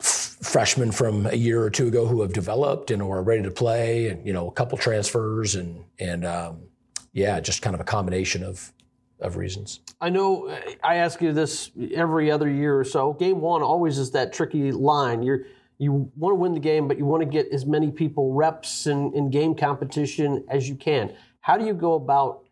f- 0.00 0.36
freshmen 0.42 0.92
from 0.92 1.26
a 1.26 1.34
year 1.34 1.60
or 1.60 1.70
two 1.70 1.88
ago 1.88 2.06
who 2.06 2.22
have 2.22 2.32
developed 2.32 2.92
and 2.92 3.02
are 3.02 3.20
ready 3.20 3.42
to 3.42 3.50
play, 3.50 4.10
and 4.10 4.24
you 4.24 4.32
know, 4.32 4.46
a 4.46 4.52
couple 4.52 4.78
transfers, 4.78 5.56
and 5.56 5.84
and 5.98 6.24
um, 6.24 6.68
yeah, 7.12 7.40
just 7.40 7.62
kind 7.62 7.74
of 7.74 7.80
a 7.80 7.84
combination 7.84 8.44
of 8.44 8.72
of 9.18 9.36
reasons. 9.36 9.80
I 10.00 10.10
know 10.10 10.56
I 10.84 10.96
ask 10.96 11.20
you 11.20 11.32
this 11.32 11.72
every 11.92 12.30
other 12.30 12.48
year 12.48 12.78
or 12.78 12.84
so. 12.84 13.12
Game 13.14 13.40
one 13.40 13.62
always 13.62 13.98
is 13.98 14.12
that 14.12 14.32
tricky 14.32 14.70
line. 14.70 15.24
You're 15.24 15.46
you 15.78 16.10
want 16.16 16.32
to 16.32 16.36
win 16.36 16.54
the 16.54 16.60
game, 16.60 16.88
but 16.88 16.98
you 16.98 17.04
want 17.04 17.22
to 17.22 17.28
get 17.28 17.48
as 17.52 17.66
many 17.66 17.90
people 17.90 18.32
reps 18.32 18.86
in, 18.86 19.12
in 19.14 19.30
game 19.30 19.54
competition 19.54 20.44
as 20.48 20.68
you 20.68 20.74
can. 20.74 21.14
How 21.40 21.56
do 21.56 21.66
you 21.66 21.74
go 21.74 21.94
about 21.94 22.44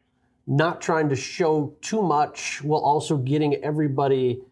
not 0.47 0.81
trying 0.81 1.09
to 1.09 1.17
show 1.17 1.75
too 1.81 2.03
much 2.03 2.63
while 2.63 2.81
also 2.81 3.17
getting 3.17 3.55
everybody 3.57 4.43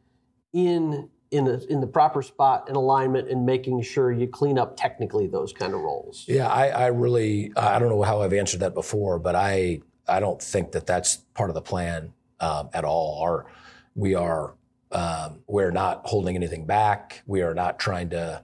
in 0.53 1.09
in, 1.31 1.49
a, 1.49 1.59
in 1.71 1.81
the 1.81 1.87
proper 1.87 2.21
spot 2.21 2.69
and 2.69 2.77
alignment 2.77 3.31
and 3.31 3.47
making 3.47 3.81
sure 3.81 4.13
you 4.13 4.29
clean 4.29 4.59
up 4.59 4.77
technically 4.77 5.27
those 5.27 5.51
kind 5.51 5.73
of 5.73 5.81
roles? 5.81 6.27
Yeah, 6.29 6.47
I, 6.47 6.69
I 6.69 6.87
really 6.89 7.53
I 7.57 7.79
don't 7.79 7.89
know 7.89 8.03
how 8.03 8.21
I've 8.21 8.35
answered 8.35 8.61
that 8.61 8.75
before, 8.75 9.19
but 9.19 9.35
I 9.35 9.81
I 10.07 10.21
don't 10.21 10.43
think 10.43 10.73
that 10.73 10.87
that's 10.87 11.17
part 11.35 11.51
of 11.51 11.55
the 11.55 11.63
plan 11.63 12.13
um, 12.41 12.69
at 12.73 12.85
all. 12.85 13.23
Our 13.23 13.47
we 13.95 14.15
are 14.15 14.55
um, 14.91 15.41
we're 15.47 15.71
not 15.71 16.03
holding 16.05 16.37
anything 16.37 16.67
back. 16.67 17.23
We 17.27 17.43
are 17.43 17.55
not 17.55 17.79
trying 17.79 18.11
to 18.11 18.43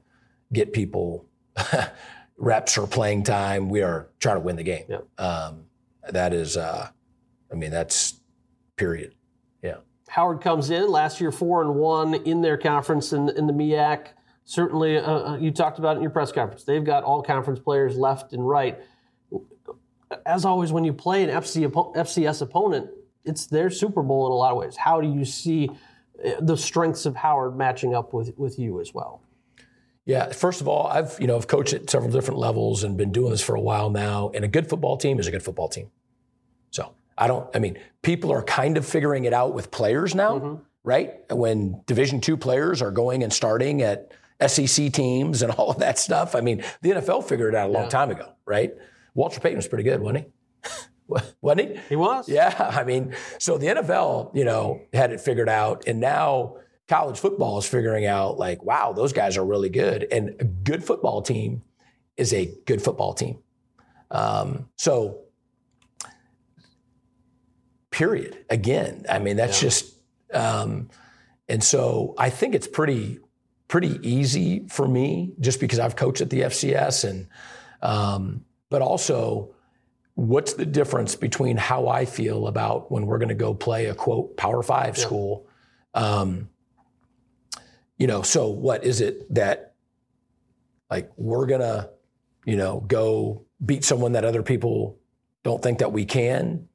get 0.53 0.73
people 0.73 1.27
reps 2.37 2.79
or 2.79 2.87
playing 2.87 3.25
time. 3.25 3.69
We 3.69 3.83
are 3.83 4.09
trying 4.21 4.37
to 4.37 4.41
win 4.41 4.57
the 4.57 4.63
game. 4.63 4.85
Yeah. 4.89 4.99
Um, 5.19 5.65
that 6.11 6.33
is, 6.33 6.57
uh, 6.57 6.89
I 7.51 7.55
mean, 7.55 7.71
that's 7.71 8.21
period. 8.77 9.15
Yeah. 9.63 9.79
Howard 10.09 10.41
comes 10.41 10.71
in 10.71 10.91
last 10.91 11.21
year, 11.21 11.33
four 11.33 11.63
and 11.63 11.75
one 11.75 12.15
in 12.15 12.41
their 12.41 12.57
conference 12.57 13.13
in, 13.13 13.29
in 13.31 13.47
the 13.47 13.53
MEAC. 13.53 14.09
Certainly, 14.45 14.99
uh, 14.99 15.33
uh, 15.33 15.37
you 15.37 15.51
talked 15.51 15.79
about 15.79 15.95
it 15.95 15.97
in 15.97 16.03
your 16.03 16.11
press 16.11 16.33
conference. 16.33 16.65
They've 16.65 16.85
got 16.85 17.05
all 17.05 17.23
conference 17.23 17.61
players 17.61 17.97
left 17.99 18.33
and 18.33 18.49
right. 18.49 18.79
As 20.25 20.47
always, 20.47 20.73
when 20.73 20.85
you 20.85 20.95
play 20.95 21.23
an 21.23 21.29
FC, 21.29 21.71
FCS 21.71 22.41
opponent, 22.41 22.89
it's 23.25 23.47
their 23.47 23.69
Super 23.69 24.03
Bowl 24.03 24.27
in 24.27 24.33
a 24.33 24.37
lot 24.37 24.53
of 24.53 24.57
ways. 24.57 24.75
How 24.77 25.03
do 25.03 25.09
you 25.09 25.27
see 25.27 25.69
uh, 26.25 26.31
the 26.41 26.57
strengths 26.57 27.05
of 27.05 27.15
Howard 27.15 27.59
matching 27.59 27.95
up 27.95 28.15
with, 28.15 28.33
with 28.39 28.59
you 28.59 28.81
as 28.81 28.95
well? 28.95 29.21
Yeah, 30.09 30.33
first 30.33 30.62
of 30.62 30.68
all, 30.68 30.87
I've 30.87 31.21
you 31.21 31.27
know 31.27 31.37
I've 31.37 31.47
coached 31.47 31.75
at 31.75 31.90
several 31.90 32.11
different 32.11 32.40
levels 32.40 32.83
and 32.83 32.97
been 32.97 33.12
doing 33.12 33.31
this 33.31 33.42
for 33.42 33.55
a 33.55 33.61
while 33.61 33.90
now. 33.90 34.31
And 34.35 34.42
a 34.42 34.49
good 34.49 34.66
football 34.66 34.97
team 34.97 35.21
is 35.21 35.27
a 35.27 35.31
good 35.31 35.42
football 35.42 35.68
team. 35.68 35.90
So 36.71 36.94
I 37.18 37.27
don't. 37.27 37.47
I 37.55 37.59
mean, 37.59 37.79
people 38.01 38.33
are 38.33 38.42
kind 38.42 38.79
of 38.79 38.87
figuring 38.87 39.27
it 39.27 39.35
out 39.35 39.53
with 39.53 39.71
players 39.71 40.14
now, 40.14 40.38
mm-hmm. 40.38 40.62
right? 40.83 41.14
When 41.31 41.83
Division 41.85 42.23
two 42.23 42.38
players 42.38 42.81
are 42.81 42.90
going 42.90 43.23
and 43.23 43.31
starting 43.31 43.83
at 43.83 44.11
SEC 44.47 44.94
teams 44.94 45.42
and 45.42 45.53
all 45.59 45.73
of 45.73 45.81
that 45.81 45.99
stuff. 45.99 46.35
I 46.35 46.40
mean, 46.40 46.64
the 46.81 46.92
NFL 46.92 47.29
figured 47.29 47.53
it 47.53 47.59
out 47.59 47.68
a 47.68 47.73
long 47.75 47.85
yeah. 47.85 47.90
time 47.90 48.11
ago, 48.11 48.33
right? 48.47 48.73
Walter 49.12 49.40
Payton 49.40 49.59
was 49.59 49.68
pretty 49.68 49.85
good, 49.85 50.01
wasn't 50.01 50.25
he? 50.25 51.18
wasn't 51.42 51.68
he? 51.68 51.81
He 51.90 51.97
was. 51.97 52.31
Yeah, 52.31 52.55
I 52.75 52.83
mean, 52.83 53.14
so 53.37 53.59
the 53.59 53.66
NFL, 53.66 54.35
you 54.35 54.47
know, 54.47 54.81
had 54.94 55.12
it 55.12 55.21
figured 55.21 55.51
out, 55.51 55.87
and 55.87 56.01
now 56.01 56.57
college 56.88 57.18
football 57.18 57.59
is 57.59 57.66
figuring 57.66 58.07
out, 58.07 58.38
like, 58.38 58.64
wow, 58.64 58.92
those 58.92 59.12
guys 59.12 59.37
are 59.37 59.44
really 59.44 59.68
good, 59.68 60.07
and 60.11 60.31
a 60.40 60.44
good 60.44 60.83
football 60.83 61.22
team 61.22 61.62
is 62.16 62.33
a 62.33 62.53
good 62.66 62.83
football 62.83 63.14
team. 63.14 63.38
Um, 64.11 64.68
so, 64.77 65.20
period. 67.90 68.44
Again, 68.48 69.05
I 69.09 69.18
mean, 69.18 69.37
that's 69.37 69.62
yeah. 69.62 69.68
just, 69.68 69.94
um, 70.33 70.88
and 71.48 71.62
so 71.62 72.14
I 72.18 72.31
think 72.31 72.55
it's 72.55 72.66
pretty, 72.66 73.18
pretty 73.68 73.98
easy 74.03 74.66
for 74.68 74.88
me, 74.88 75.35
just 75.40 75.61
because 75.61 75.79
I've 75.79 75.94
coached 75.94 76.22
at 76.22 76.31
the 76.31 76.42
FCS, 76.42 77.09
and 77.09 77.29
um, 77.83 78.44
but 78.70 78.83
also 78.83 79.55
what's 80.14 80.55
the 80.55 80.66
difference 80.66 81.14
between 81.14 81.57
how 81.57 81.87
I 81.87 82.05
feel 82.05 82.48
about 82.48 82.90
when 82.90 83.07
we're 83.07 83.18
going 83.18 83.29
to 83.29 83.37
go 83.37 83.55
play 83.55 83.87
a 83.87 83.94
quote 83.94 84.37
Power 84.37 84.62
Five 84.62 84.96
yeah. 84.96 85.05
school? 85.05 85.46
Um, 85.94 86.48
you 87.99 88.07
know, 88.07 88.23
so 88.23 88.49
what 88.49 88.85
is 88.85 89.01
it 89.01 89.33
that 89.35 89.75
like 90.91 91.11
we're 91.17 91.47
gonna, 91.47 91.91
you 92.45 92.57
know, 92.57 92.81
go 92.81 93.45
beat 93.65 93.85
someone 93.85 94.13
that 94.13 94.25
other 94.25 94.43
people 94.43 94.99
don't 95.43 95.63
think 95.63 95.81
that 95.81 95.93
we 95.93 96.05
can, 96.05 96.69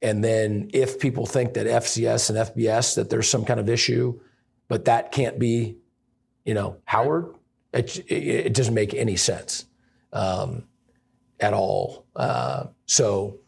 and 0.00 0.22
then 0.22 0.70
if 0.72 1.00
people 1.00 1.26
think 1.26 1.54
that 1.54 1.66
FCS 1.66 2.30
and 2.30 2.38
FBS 2.38 2.94
that 2.94 3.10
there's 3.10 3.28
some 3.28 3.44
kind 3.44 3.58
of 3.58 3.68
issue, 3.68 4.20
but 4.68 4.84
that 4.84 5.10
can't 5.10 5.38
be, 5.38 5.76
you 6.44 6.54
know, 6.54 6.76
Howard, 6.84 7.34
it, 7.72 8.10
it, 8.10 8.54
doesn't 8.54 8.74
make 8.74 8.94
any 8.94 9.16
sense. 9.16 9.64
Um, 10.12 10.64
at 11.40 11.54
all. 11.54 12.06
Uh, 12.16 12.66
so 12.86 13.38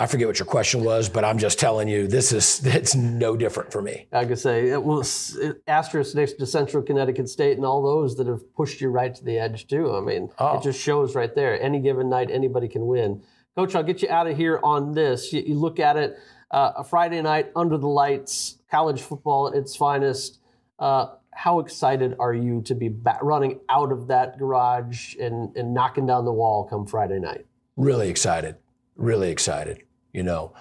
I 0.00 0.06
forget 0.06 0.28
what 0.28 0.38
your 0.38 0.46
question 0.46 0.84
was, 0.84 1.08
but 1.08 1.24
I'm 1.24 1.38
just 1.38 1.58
telling 1.58 1.88
you 1.88 2.06
this 2.06 2.32
is 2.32 2.60
it's 2.64 2.94
no 2.94 3.36
different 3.36 3.72
for 3.72 3.82
me. 3.82 4.06
I 4.12 4.24
could 4.24 4.38
say 4.38 4.68
it 4.68 4.82
was 4.82 5.36
asterisk 5.66 6.14
next 6.14 6.34
to 6.34 6.46
Central 6.46 6.84
Connecticut 6.84 7.28
State 7.28 7.56
and 7.56 7.66
all 7.66 7.82
those 7.82 8.16
that 8.16 8.28
have 8.28 8.54
pushed 8.54 8.80
you 8.80 8.88
right 8.90 9.12
to 9.12 9.24
the 9.24 9.38
edge 9.38 9.66
too. 9.66 9.94
I 9.94 10.00
mean, 10.00 10.30
oh. 10.38 10.56
it 10.56 10.62
just 10.62 10.80
shows 10.80 11.16
right 11.16 11.34
there. 11.34 11.60
Any 11.60 11.80
given 11.80 12.08
night, 12.08 12.30
anybody 12.30 12.68
can 12.68 12.86
win. 12.86 13.22
Coach, 13.56 13.74
I'll 13.74 13.82
get 13.82 14.00
you 14.02 14.08
out 14.08 14.28
of 14.28 14.36
here 14.36 14.60
on 14.62 14.94
this. 14.94 15.32
You, 15.32 15.42
you 15.44 15.54
look 15.54 15.80
at 15.80 15.96
it 15.96 16.16
uh, 16.52 16.72
a 16.76 16.84
Friday 16.84 17.20
night 17.20 17.50
under 17.56 17.76
the 17.76 17.88
lights, 17.88 18.58
college 18.70 19.02
football 19.02 19.48
at 19.48 19.54
its 19.54 19.74
finest. 19.74 20.38
Uh, 20.78 21.06
how 21.32 21.58
excited 21.58 22.14
are 22.20 22.34
you 22.34 22.62
to 22.62 22.74
be 22.76 22.88
back, 22.88 23.18
running 23.20 23.58
out 23.68 23.90
of 23.90 24.06
that 24.08 24.38
garage 24.38 25.16
and, 25.16 25.56
and 25.56 25.74
knocking 25.74 26.06
down 26.06 26.24
the 26.24 26.32
wall 26.32 26.68
come 26.68 26.86
Friday 26.86 27.18
night? 27.18 27.46
Really 27.76 28.08
excited. 28.08 28.56
Really 28.96 29.30
excited. 29.30 29.82
You 30.12 30.22
know, 30.22 30.52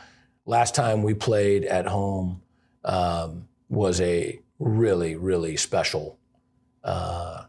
last 0.46 0.76
time 0.76 1.04
we 1.04 1.14
played 1.14 1.66
at 1.66 1.86
home 1.86 2.42
um, 2.84 3.48
was 3.70 4.02
a 4.02 4.40
really, 4.60 5.16
really 5.16 5.58
special 5.58 6.18
uh, 6.84 7.46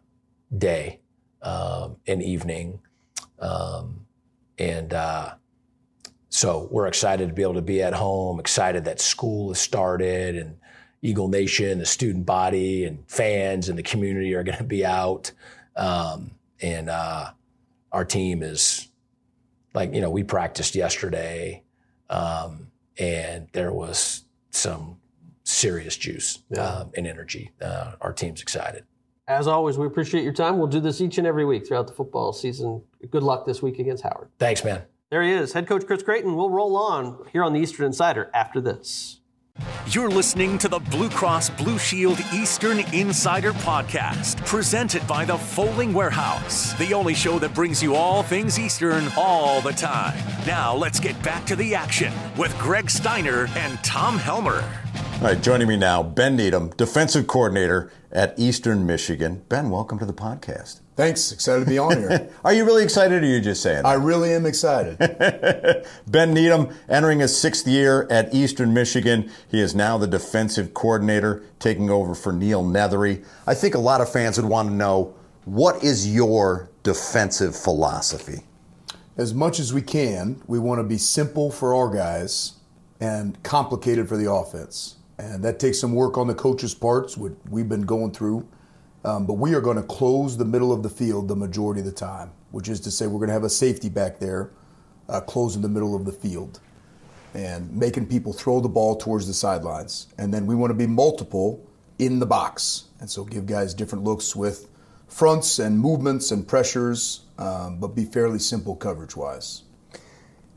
day 0.56 1.00
um, 1.42 1.96
and 2.06 2.22
evening. 2.22 2.80
Um, 3.38 4.06
and 4.58 4.92
uh, 4.92 5.34
so 6.28 6.68
we're 6.70 6.86
excited 6.86 7.28
to 7.28 7.34
be 7.34 7.42
able 7.42 7.54
to 7.54 7.62
be 7.62 7.82
at 7.82 7.94
home, 7.94 8.40
excited 8.40 8.84
that 8.84 9.00
school 9.00 9.48
has 9.48 9.60
started 9.60 10.36
and 10.36 10.56
Eagle 11.00 11.28
Nation, 11.28 11.78
the 11.78 11.86
student 11.86 12.26
body, 12.26 12.84
and 12.84 13.08
fans 13.08 13.68
and 13.68 13.78
the 13.78 13.82
community 13.82 14.34
are 14.34 14.42
going 14.42 14.58
to 14.58 14.64
be 14.64 14.84
out. 14.84 15.30
Um, 15.76 16.32
and 16.60 16.90
uh, 16.90 17.30
our 17.92 18.04
team 18.04 18.42
is 18.42 18.88
like, 19.74 19.94
you 19.94 20.00
know, 20.00 20.10
we 20.10 20.24
practiced 20.24 20.74
yesterday, 20.74 21.62
um, 22.10 22.70
and 22.98 23.48
there 23.52 23.72
was 23.72 24.24
some 24.50 24.98
serious 25.44 25.96
juice 25.96 26.40
yeah. 26.50 26.62
um, 26.62 26.90
and 26.96 27.06
energy. 27.06 27.50
Uh, 27.60 27.92
our 28.00 28.12
team's 28.12 28.42
excited. 28.42 28.84
As 29.26 29.46
always, 29.46 29.76
we 29.76 29.86
appreciate 29.86 30.24
your 30.24 30.32
time. 30.32 30.58
We'll 30.58 30.68
do 30.68 30.80
this 30.80 31.00
each 31.00 31.18
and 31.18 31.26
every 31.26 31.44
week 31.44 31.66
throughout 31.66 31.86
the 31.86 31.92
football 31.92 32.32
season. 32.32 32.82
Good 33.10 33.22
luck 33.22 33.44
this 33.44 33.62
week 33.62 33.78
against 33.78 34.02
Howard. 34.02 34.28
Thanks, 34.38 34.64
man. 34.64 34.82
There 35.10 35.22
he 35.22 35.32
is, 35.32 35.52
head 35.52 35.66
coach 35.66 35.86
Chris 35.86 36.02
Creighton. 36.02 36.36
We'll 36.36 36.50
roll 36.50 36.76
on 36.76 37.26
here 37.32 37.42
on 37.42 37.52
the 37.54 37.60
Eastern 37.60 37.86
Insider 37.86 38.30
after 38.34 38.60
this. 38.60 39.17
You're 39.90 40.10
listening 40.10 40.58
to 40.58 40.68
the 40.68 40.78
Blue 40.78 41.08
Cross 41.08 41.50
Blue 41.50 41.78
Shield 41.78 42.18
Eastern 42.32 42.80
Insider 42.92 43.52
Podcast, 43.52 44.44
presented 44.44 45.06
by 45.06 45.24
the 45.24 45.36
Fowling 45.36 45.92
Warehouse, 45.92 46.74
the 46.74 46.92
only 46.94 47.14
show 47.14 47.38
that 47.38 47.54
brings 47.54 47.82
you 47.82 47.94
all 47.94 48.22
things 48.22 48.58
Eastern 48.58 49.08
all 49.16 49.60
the 49.60 49.72
time. 49.72 50.16
Now, 50.46 50.74
let's 50.74 51.00
get 51.00 51.20
back 51.22 51.46
to 51.46 51.56
the 51.56 51.74
action 51.74 52.12
with 52.36 52.56
Greg 52.58 52.90
Steiner 52.90 53.48
and 53.56 53.82
Tom 53.82 54.18
Helmer. 54.18 54.62
All 55.14 55.20
right, 55.22 55.42
joining 55.42 55.68
me 55.68 55.76
now, 55.76 56.02
Ben 56.02 56.36
Needham, 56.36 56.68
defensive 56.76 57.26
coordinator 57.26 57.90
at 58.12 58.34
Eastern 58.38 58.86
Michigan. 58.86 59.42
Ben, 59.48 59.70
welcome 59.70 59.98
to 59.98 60.06
the 60.06 60.12
podcast. 60.12 60.80
Thanks. 60.98 61.30
Excited 61.30 61.60
to 61.60 61.70
be 61.70 61.78
on 61.78 61.96
here. 61.96 62.28
are 62.44 62.52
you 62.52 62.64
really 62.64 62.82
excited 62.82 63.22
or 63.22 63.24
are 63.24 63.28
you 63.28 63.40
just 63.40 63.62
saying 63.62 63.84
that? 63.84 63.86
I 63.86 63.94
really 63.94 64.32
am 64.32 64.44
excited. 64.44 64.98
ben 66.08 66.34
Needham 66.34 66.74
entering 66.88 67.20
his 67.20 67.40
sixth 67.40 67.68
year 67.68 68.08
at 68.10 68.34
Eastern 68.34 68.74
Michigan. 68.74 69.30
He 69.48 69.60
is 69.60 69.76
now 69.76 69.96
the 69.96 70.08
defensive 70.08 70.74
coordinator, 70.74 71.44
taking 71.60 71.88
over 71.88 72.16
for 72.16 72.32
Neal 72.32 72.64
Neathery. 72.64 73.24
I 73.46 73.54
think 73.54 73.76
a 73.76 73.78
lot 73.78 74.00
of 74.00 74.10
fans 74.10 74.40
would 74.40 74.50
want 74.50 74.70
to 74.70 74.74
know 74.74 75.14
what 75.44 75.84
is 75.84 76.12
your 76.12 76.68
defensive 76.82 77.54
philosophy? 77.54 78.42
As 79.16 79.32
much 79.32 79.60
as 79.60 79.72
we 79.72 79.82
can, 79.82 80.42
we 80.48 80.58
want 80.58 80.80
to 80.80 80.82
be 80.82 80.98
simple 80.98 81.52
for 81.52 81.76
our 81.76 81.94
guys 81.94 82.54
and 82.98 83.40
complicated 83.44 84.08
for 84.08 84.16
the 84.16 84.28
offense. 84.28 84.96
And 85.16 85.44
that 85.44 85.60
takes 85.60 85.78
some 85.78 85.94
work 85.94 86.18
on 86.18 86.26
the 86.26 86.34
coaches' 86.34 86.74
parts, 86.74 87.16
what 87.16 87.34
we've 87.48 87.68
been 87.68 87.82
going 87.82 88.10
through 88.10 88.48
um, 89.08 89.24
but 89.24 89.34
we 89.34 89.54
are 89.54 89.60
going 89.62 89.78
to 89.78 89.82
close 89.82 90.36
the 90.36 90.44
middle 90.44 90.70
of 90.70 90.82
the 90.82 90.90
field 90.90 91.28
the 91.28 91.36
majority 91.36 91.80
of 91.80 91.86
the 91.86 91.92
time, 91.92 92.30
which 92.50 92.68
is 92.68 92.78
to 92.80 92.90
say, 92.90 93.06
we're 93.06 93.18
going 93.18 93.28
to 93.28 93.32
have 93.32 93.44
a 93.44 93.48
safety 93.48 93.88
back 93.88 94.18
there 94.18 94.50
uh, 95.08 95.18
closing 95.18 95.62
the 95.62 95.68
middle 95.68 95.96
of 95.96 96.04
the 96.04 96.12
field 96.12 96.60
and 97.32 97.74
making 97.74 98.04
people 98.06 98.34
throw 98.34 98.60
the 98.60 98.68
ball 98.68 98.96
towards 98.96 99.26
the 99.26 99.32
sidelines. 99.32 100.08
And 100.18 100.32
then 100.32 100.46
we 100.46 100.54
want 100.54 100.72
to 100.72 100.74
be 100.74 100.86
multiple 100.86 101.66
in 101.98 102.18
the 102.18 102.26
box. 102.26 102.84
And 103.00 103.08
so 103.08 103.24
give 103.24 103.46
guys 103.46 103.72
different 103.72 104.04
looks 104.04 104.36
with 104.36 104.68
fronts 105.06 105.58
and 105.58 105.78
movements 105.78 106.30
and 106.30 106.46
pressures, 106.46 107.22
um, 107.38 107.78
but 107.78 107.88
be 107.88 108.04
fairly 108.04 108.38
simple 108.38 108.76
coverage 108.76 109.16
wise. 109.16 109.62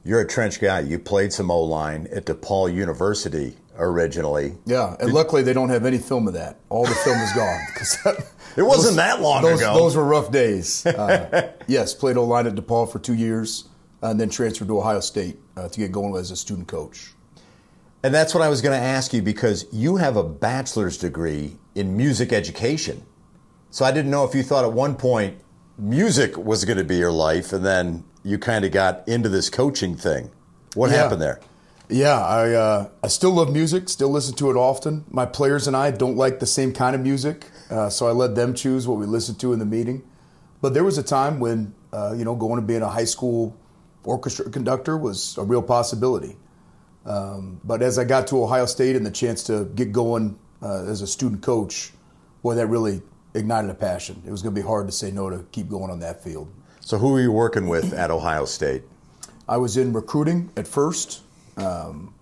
You're 0.03 0.21
a 0.21 0.27
trench 0.27 0.59
guy. 0.59 0.81
You 0.81 0.99
played 0.99 1.31
some 1.31 1.49
O 1.49 1.61
line 1.61 2.09
at 2.11 2.25
DePaul 2.25 2.73
University 2.73 3.55
originally. 3.77 4.55
Yeah, 4.65 4.95
and 4.99 5.07
Did, 5.07 5.13
luckily 5.13 5.43
they 5.43 5.53
don't 5.53 5.69
have 5.69 5.85
any 5.85 5.97
film 5.97 6.27
of 6.27 6.33
that. 6.33 6.57
All 6.69 6.85
the 6.85 6.95
film 6.95 7.19
is 7.19 7.31
gone 7.33 7.59
because 7.73 7.97
it 8.57 8.63
wasn't 8.63 8.83
those, 8.83 8.95
that 8.97 9.21
long 9.21 9.41
those, 9.41 9.61
ago. 9.61 9.73
Those 9.73 9.95
were 9.95 10.05
rough 10.05 10.31
days. 10.31 10.85
Uh, 11.01 11.51
yes, 11.67 11.93
played 11.93 12.17
O 12.17 12.25
line 12.25 12.45
at 12.45 12.53
DePaul 12.53 12.91
for 12.91 12.99
two 12.99 13.13
years, 13.13 13.69
and 14.01 14.19
then 14.19 14.29
transferred 14.29 14.67
to 14.67 14.77
Ohio 14.77 14.99
State 14.99 15.39
uh, 15.57 15.67
to 15.69 15.79
get 15.79 15.91
going 15.91 16.15
as 16.15 16.31
a 16.31 16.35
student 16.35 16.67
coach. 16.67 17.13
And 18.03 18.13
that's 18.13 18.33
what 18.33 18.43
I 18.43 18.49
was 18.49 18.61
going 18.61 18.77
to 18.77 18.83
ask 18.83 19.13
you 19.13 19.21
because 19.21 19.65
you 19.71 19.97
have 19.97 20.17
a 20.17 20.23
bachelor's 20.23 20.97
degree 20.97 21.57
in 21.75 21.95
music 21.95 22.33
education. 22.33 23.05
So 23.69 23.85
I 23.85 23.91
didn't 23.91 24.11
know 24.11 24.25
if 24.25 24.35
you 24.35 24.43
thought 24.43 24.65
at 24.65 24.73
one 24.73 24.95
point 24.95 25.37
music 25.77 26.37
was 26.37 26.65
going 26.65 26.77
to 26.77 26.83
be 26.83 26.97
your 26.97 27.11
life, 27.11 27.53
and 27.53 27.65
then 27.65 28.03
you 28.23 28.37
kind 28.37 28.65
of 28.65 28.71
got 28.71 29.07
into 29.07 29.29
this 29.29 29.49
coaching 29.49 29.95
thing. 29.95 30.29
What 30.75 30.91
yeah. 30.91 30.97
happened 30.97 31.21
there? 31.21 31.39
Yeah, 31.91 32.25
I 32.25 32.53
uh, 32.53 32.89
I 33.03 33.07
still 33.09 33.31
love 33.31 33.51
music, 33.51 33.89
still 33.89 34.09
listen 34.09 34.33
to 34.35 34.49
it 34.49 34.55
often. 34.55 35.03
My 35.11 35.25
players 35.25 35.67
and 35.67 35.75
I 35.75 35.91
don't 35.91 36.15
like 36.15 36.39
the 36.39 36.45
same 36.45 36.71
kind 36.71 36.95
of 36.95 37.01
music, 37.01 37.47
uh, 37.69 37.89
so 37.89 38.07
I 38.07 38.11
let 38.11 38.33
them 38.33 38.53
choose 38.53 38.87
what 38.87 38.97
we 38.97 39.05
listen 39.05 39.35
to 39.35 39.51
in 39.51 39.59
the 39.59 39.65
meeting. 39.65 40.01
But 40.61 40.73
there 40.73 40.85
was 40.85 40.97
a 40.97 41.03
time 41.03 41.41
when 41.41 41.75
uh, 41.91 42.13
you 42.15 42.23
know 42.23 42.33
going 42.33 42.55
to 42.55 42.65
being 42.65 42.81
a 42.81 42.87
high 42.87 43.03
school 43.03 43.57
orchestra 44.05 44.49
conductor 44.49 44.97
was 44.97 45.37
a 45.37 45.43
real 45.43 45.61
possibility. 45.61 46.37
Um, 47.05 47.59
but 47.65 47.81
as 47.81 47.99
I 47.99 48.05
got 48.05 48.25
to 48.27 48.41
Ohio 48.41 48.67
State 48.67 48.95
and 48.95 49.05
the 49.05 49.11
chance 49.11 49.43
to 49.43 49.65
get 49.75 49.91
going 49.91 50.39
uh, 50.61 50.85
as 50.85 51.01
a 51.01 51.07
student 51.07 51.41
coach, 51.41 51.91
boy, 52.41 52.55
that 52.55 52.67
really 52.67 53.01
ignited 53.33 53.69
a 53.69 53.73
passion. 53.73 54.23
It 54.25 54.31
was 54.31 54.41
going 54.41 54.55
to 54.55 54.61
be 54.61 54.65
hard 54.65 54.87
to 54.87 54.93
say 54.93 55.11
no 55.11 55.29
to 55.29 55.43
keep 55.51 55.67
going 55.67 55.91
on 55.91 55.99
that 55.99 56.23
field. 56.23 56.49
So, 56.79 56.97
who 56.97 57.11
were 57.11 57.21
you 57.21 57.33
working 57.33 57.67
with 57.67 57.93
at 57.93 58.11
Ohio 58.11 58.45
State? 58.45 58.83
I 59.49 59.57
was 59.57 59.75
in 59.75 59.91
recruiting 59.91 60.51
at 60.55 60.69
first 60.69 61.23
um, 61.57 62.13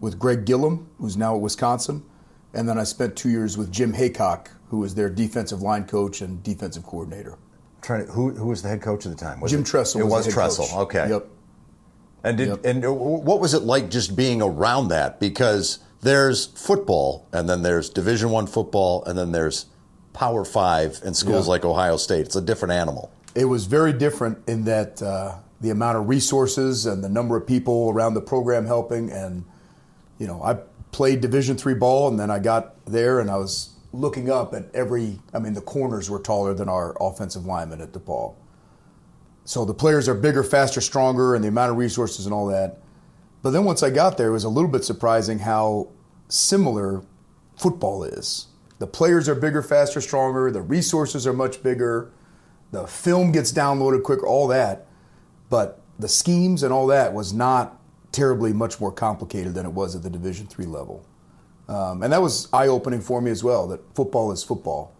with 0.00 0.18
Greg 0.18 0.44
Gillum, 0.44 0.88
who's 0.98 1.16
now 1.16 1.34
at 1.34 1.40
Wisconsin. 1.40 2.04
And 2.52 2.68
then 2.68 2.78
I 2.78 2.84
spent 2.84 3.16
two 3.16 3.30
years 3.30 3.58
with 3.58 3.72
Jim 3.72 3.92
Heacock, 3.92 4.48
who 4.68 4.78
was 4.78 4.94
their 4.94 5.10
defensive 5.10 5.62
line 5.62 5.84
coach 5.86 6.20
and 6.20 6.42
defensive 6.42 6.84
coordinator. 6.84 7.36
trying 7.82 8.06
to, 8.06 8.12
who, 8.12 8.30
who 8.30 8.46
was 8.46 8.62
the 8.62 8.68
head 8.68 8.82
coach 8.82 9.06
at 9.06 9.12
the 9.12 9.18
time? 9.18 9.40
Was 9.40 9.50
Jim 9.52 9.60
it? 9.60 9.66
Tressel. 9.66 10.00
It 10.00 10.04
was, 10.04 10.26
was 10.26 10.34
Tressel. 10.34 10.66
Coach. 10.66 10.76
Okay. 10.76 11.08
Yep. 11.10 11.28
And 12.24 12.38
did, 12.38 12.48
yep. 12.48 12.64
and 12.64 12.82
what 12.84 13.40
was 13.40 13.52
it 13.52 13.62
like 13.62 13.90
just 13.90 14.16
being 14.16 14.40
around 14.40 14.88
that? 14.88 15.20
Because 15.20 15.80
there's 16.00 16.46
football, 16.46 17.28
and 17.32 17.48
then 17.48 17.62
there's 17.62 17.90
Division 17.90 18.30
One 18.30 18.46
football, 18.46 19.04
and 19.04 19.18
then 19.18 19.32
there's 19.32 19.66
Power 20.14 20.44
Five 20.44 21.00
and 21.04 21.14
schools 21.14 21.48
like 21.48 21.66
Ohio 21.66 21.98
State. 21.98 22.20
It's 22.26 22.36
a 22.36 22.40
different 22.40 22.72
animal. 22.72 23.12
It 23.34 23.44
was 23.44 23.66
very 23.66 23.92
different 23.92 24.38
in 24.48 24.64
that 24.64 25.02
uh, 25.02 25.34
the 25.60 25.70
amount 25.70 25.96
of 25.96 26.08
resources 26.08 26.86
and 26.86 27.02
the 27.02 27.08
number 27.08 27.36
of 27.36 27.46
people 27.46 27.90
around 27.90 28.14
the 28.14 28.20
program 28.20 28.66
helping. 28.66 29.10
And 29.10 29.44
you 30.18 30.26
know, 30.26 30.42
I 30.42 30.54
played 30.92 31.20
Division 31.20 31.56
three 31.56 31.74
ball, 31.74 32.08
and 32.08 32.18
then 32.18 32.30
I 32.30 32.38
got 32.38 32.84
there, 32.86 33.20
and 33.20 33.30
I 33.30 33.36
was 33.36 33.70
looking 33.92 34.30
up 34.30 34.54
at 34.54 34.74
every. 34.74 35.20
I 35.32 35.38
mean, 35.38 35.54
the 35.54 35.60
corners 35.60 36.10
were 36.10 36.20
taller 36.20 36.54
than 36.54 36.68
our 36.68 36.96
offensive 37.00 37.46
linemen 37.46 37.80
at 37.80 37.92
DePaul. 37.92 38.34
So 39.44 39.64
the 39.64 39.74
players 39.74 40.08
are 40.08 40.14
bigger, 40.14 40.42
faster, 40.42 40.80
stronger, 40.80 41.34
and 41.34 41.44
the 41.44 41.48
amount 41.48 41.70
of 41.70 41.76
resources 41.76 42.24
and 42.24 42.34
all 42.34 42.46
that. 42.46 42.78
But 43.42 43.50
then 43.50 43.64
once 43.64 43.82
I 43.82 43.90
got 43.90 44.16
there, 44.16 44.28
it 44.28 44.32
was 44.32 44.44
a 44.44 44.48
little 44.48 44.70
bit 44.70 44.84
surprising 44.84 45.40
how 45.40 45.88
similar 46.28 47.02
football 47.56 48.04
is. 48.04 48.46
The 48.78 48.86
players 48.86 49.28
are 49.28 49.34
bigger, 49.34 49.62
faster, 49.62 50.00
stronger. 50.00 50.50
The 50.50 50.62
resources 50.62 51.26
are 51.26 51.34
much 51.34 51.62
bigger. 51.62 52.10
The 52.70 52.86
film 52.86 53.32
gets 53.32 53.52
downloaded 53.52 54.02
quicker, 54.02 54.26
all 54.26 54.48
that. 54.48 54.86
But 55.54 55.80
the 56.00 56.08
schemes 56.08 56.64
and 56.64 56.72
all 56.72 56.88
that 56.88 57.14
was 57.14 57.32
not 57.32 57.80
terribly 58.10 58.52
much 58.52 58.80
more 58.80 58.90
complicated 58.90 59.54
than 59.54 59.64
it 59.64 59.70
was 59.70 59.94
at 59.94 60.02
the 60.02 60.10
Division 60.10 60.48
three 60.48 60.66
level. 60.66 61.06
Um, 61.68 62.02
and 62.02 62.12
that 62.12 62.20
was 62.20 62.48
eye 62.52 62.66
opening 62.66 63.00
for 63.00 63.20
me 63.20 63.30
as 63.30 63.44
well 63.44 63.68
that 63.68 63.80
football 63.94 64.32
is 64.32 64.42
football. 64.42 64.92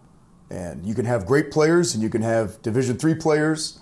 And 0.51 0.87
you 0.87 0.95
can 0.95 1.07
have 1.07 1.27
great 1.27 1.51
players 1.51 1.95
and 1.95 2.05
you 2.05 2.09
can 2.09 2.23
have 2.23 2.62
Division 2.62 2.97
three 2.97 3.17
players, 3.17 3.81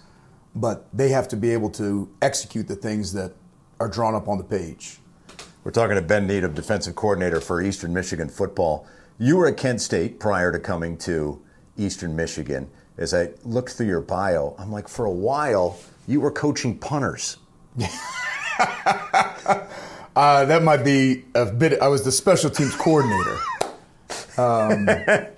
but 0.54 0.87
they 0.94 1.11
have 1.11 1.28
to 1.28 1.37
be 1.37 1.50
able 1.50 1.68
to 1.72 2.11
execute 2.22 2.68
the 2.68 2.76
things 2.76 3.12
that 3.12 3.35
are 3.78 3.88
drawn 3.88 4.14
up 4.14 4.26
on 4.26 4.38
the 4.38 4.44
page. 4.44 4.98
We're 5.64 5.72
talking 5.72 5.96
to 5.96 6.00
Ben 6.00 6.26
Needham, 6.26 6.54
defensive 6.54 6.96
coordinator 6.96 7.42
for 7.42 7.61
Eastern 7.61 7.92
Michigan 7.92 8.30
football. 8.30 8.87
You 9.18 9.37
were 9.37 9.46
at 9.46 9.58
Kent 9.58 9.82
State 9.82 10.18
prior 10.18 10.50
to 10.50 10.58
coming 10.58 10.96
to 11.00 11.38
Eastern 11.76 12.16
Michigan. 12.16 12.70
As 12.96 13.12
I 13.12 13.32
looked 13.44 13.72
through 13.72 13.88
your 13.88 14.00
bio, 14.00 14.54
I'm 14.58 14.72
like, 14.72 14.88
for 14.88 15.04
a 15.04 15.12
while, 15.12 15.78
you 16.06 16.20
were 16.20 16.30
coaching 16.30 16.78
punters. 16.78 17.38
uh, 20.16 20.44
that 20.44 20.62
might 20.62 20.84
be 20.84 21.24
a 21.34 21.46
bit. 21.46 21.80
I 21.80 21.88
was 21.88 22.04
the 22.04 22.12
special 22.12 22.50
teams 22.50 22.74
coordinator, 22.74 23.38
um, 24.36 24.88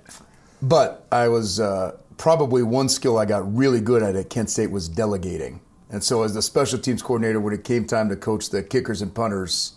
but 0.63 1.07
I 1.13 1.29
was 1.29 1.61
uh, 1.61 1.97
probably 2.17 2.63
one 2.63 2.89
skill 2.89 3.19
I 3.19 3.25
got 3.25 3.55
really 3.55 3.81
good 3.81 4.03
at 4.03 4.17
at 4.17 4.31
Kent 4.31 4.51
State 4.51 4.71
was 4.71 4.89
delegating. 4.89 5.61
And 5.91 6.03
so, 6.03 6.23
as 6.23 6.35
the 6.35 6.43
special 6.43 6.79
teams 6.79 7.03
coordinator, 7.03 7.41
when 7.41 7.55
it 7.55 7.63
came 7.63 7.87
time 7.87 8.09
to 8.09 8.17
coach 8.17 8.51
the 8.51 8.63
kickers 8.63 9.01
and 9.01 9.15
punters, 9.15 9.75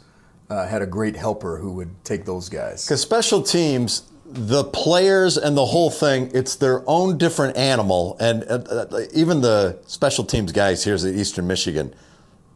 uh, 0.49 0.65
had 0.67 0.81
a 0.81 0.87
great 0.87 1.15
helper 1.15 1.57
who 1.57 1.73
would 1.73 2.03
take 2.03 2.25
those 2.25 2.49
guys. 2.49 2.85
Because 2.85 3.01
special 3.01 3.41
teams, 3.43 4.03
the 4.29 4.63
players 4.65 5.37
and 5.37 5.55
the 5.55 5.65
whole 5.65 5.89
thing, 5.89 6.29
it's 6.33 6.55
their 6.55 6.83
own 6.87 7.17
different 7.17 7.57
animal. 7.57 8.17
And 8.19 8.43
uh, 8.43 8.55
uh, 8.69 9.01
even 9.13 9.41
the 9.41 9.79
special 9.87 10.23
teams 10.23 10.51
guys 10.51 10.83
here 10.83 10.95
at 10.95 11.03
Eastern 11.03 11.47
Michigan, 11.47 11.93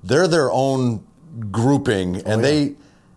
they're 0.04 0.28
their 0.28 0.52
own 0.52 1.06
grouping, 1.52 2.18
and 2.18 2.28
oh, 2.28 2.36
yeah. 2.36 2.42
they 2.42 2.76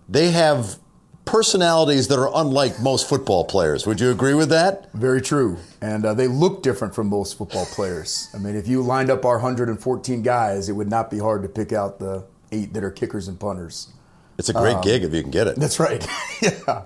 they 0.09 0.31
have 0.31 0.77
personalities 1.25 2.09
that 2.09 2.19
are 2.19 2.31
unlike 2.35 2.81
most 2.81 3.09
football 3.09 3.45
players. 3.45 3.87
Would 3.87 4.01
you 4.01 4.11
agree 4.11 4.35
with 4.35 4.51
that? 4.51 4.93
Very 4.93 5.23
true. 5.23 5.57
And 5.81 6.05
uh, 6.05 6.13
they 6.13 6.29
look 6.29 6.63
different 6.63 6.95
from 6.95 7.09
most 7.09 7.39
football 7.39 7.65
players. 7.65 8.29
I 8.35 8.39
mean, 8.39 8.55
if 8.55 8.69
you 8.69 8.83
lined 8.83 9.11
up 9.11 9.25
our 9.25 9.37
114 9.37 10.23
guys, 10.23 10.69
it 10.69 10.73
would 10.73 10.91
not 10.91 11.11
be 11.11 11.19
hard 11.19 11.43
to 11.43 11.49
pick 11.49 11.73
out 11.73 11.99
the 11.99 12.27
eight 12.53 12.75
that 12.75 12.85
are 12.85 12.91
kickers 12.91 13.27
and 13.27 13.41
punters. 13.41 13.89
It's 14.37 14.51
a 14.51 14.53
great 14.53 14.77
um, 14.77 14.83
gig 14.83 15.03
if 15.03 15.15
you 15.15 15.23
can 15.23 15.31
get 15.31 15.47
it. 15.47 15.57
That's 15.57 15.81
right. 15.81 16.07
yeah. 16.43 16.83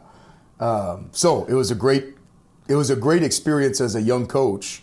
Um, 0.61 1.09
so 1.13 1.45
it 1.45 1.55
was 1.55 1.71
a 1.71 1.75
great, 1.75 2.17
it 2.69 2.75
was 2.75 2.91
a 2.91 2.97
great 2.97 3.23
experience 3.23 3.81
as 3.81 3.95
a 3.95 4.03
young 4.03 4.27
coach 4.27 4.83